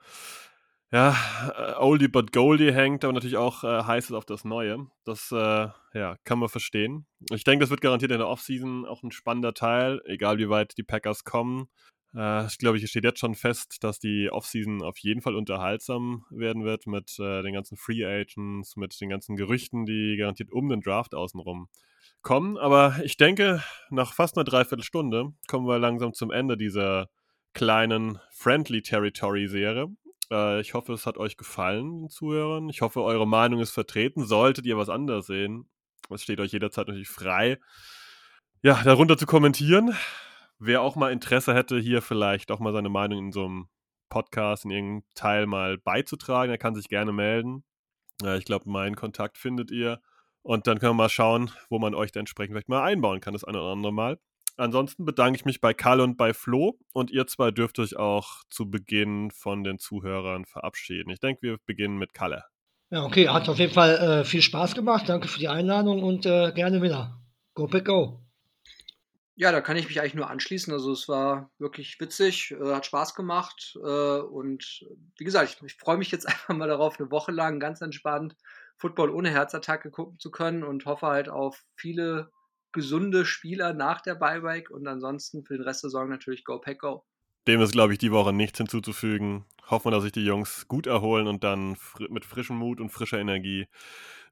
[0.94, 1.18] ja,
[1.58, 4.86] äh, Oldie but Goldie hängt, aber natürlich auch äh, heiß ist auf das Neue.
[5.06, 7.08] Das äh, ja, kann man verstehen.
[7.32, 10.78] Ich denke, das wird garantiert in der Offseason auch ein spannender Teil, egal wie weit
[10.78, 11.68] die Packers kommen.
[12.16, 16.26] Äh, ich glaube, es steht jetzt schon fest, dass die Offseason auf jeden Fall unterhaltsam
[16.30, 20.70] werden wird mit äh, den ganzen Free Agents, mit den ganzen Gerüchten, die garantiert um
[20.70, 21.70] den Draft außenrum
[22.22, 22.56] kommen.
[22.56, 27.10] Aber ich denke, nach fast einer Dreiviertelstunde kommen wir langsam zum Ende dieser
[27.54, 29.88] kleinen Friendly Territory Serie.
[30.34, 32.68] Äh, ich hoffe, es hat euch gefallen, den Zuhörern.
[32.70, 34.26] Ich hoffe, eure Meinung ist vertreten.
[34.26, 35.70] Solltet ihr was anderes sehen,
[36.10, 37.60] es steht euch jederzeit natürlich frei,
[38.62, 39.96] ja, darunter zu kommentieren.
[40.60, 43.68] Wer auch mal Interesse hätte, hier vielleicht auch mal seine Meinung in so einem
[44.10, 47.64] Podcast, in irgendeinem Teil mal beizutragen, der kann sich gerne melden.
[48.38, 50.02] Ich glaube, meinen Kontakt findet ihr.
[50.44, 53.34] Und dann können wir mal schauen, wo man euch da entsprechend vielleicht mal einbauen kann,
[53.34, 54.20] das eine oder andere Mal.
[54.56, 58.44] Ansonsten bedanke ich mich bei Karl und bei Flo und ihr zwei dürft euch auch
[58.50, 61.10] zu Beginn von den Zuhörern verabschieden.
[61.10, 62.44] Ich denke, wir beginnen mit Kalle.
[62.92, 65.10] Ja, okay, hat auf jeden Fall äh, viel Spaß gemacht.
[65.10, 67.20] Danke für die Einladung und äh, gerne wieder.
[67.56, 68.20] Go Pick Go.
[69.36, 70.72] Ja, da kann ich mich eigentlich nur anschließen.
[70.72, 74.86] Also es war wirklich witzig, äh, hat Spaß gemacht äh, und
[75.18, 78.36] wie gesagt, ich, ich freue mich jetzt einfach mal darauf, eine Woche lang ganz entspannt
[78.78, 82.32] Football ohne Herzattacke gucken zu können und hoffe halt auf viele
[82.74, 86.80] gesunde Spieler nach der Buyback und ansonsten für den Rest der Saison natürlich Go Pack
[86.80, 87.06] Go.
[87.48, 89.46] Dem ist, glaube ich, die Woche nichts hinzuzufügen.
[89.70, 92.90] Hoffen wir, dass sich die Jungs gut erholen und dann fr mit frischem Mut und
[92.90, 93.68] frischer Energie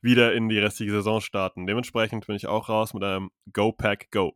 [0.01, 1.67] wieder in die restliche Saison starten.
[1.67, 4.35] Dementsprechend bin ich auch raus mit einem Go Pack Go.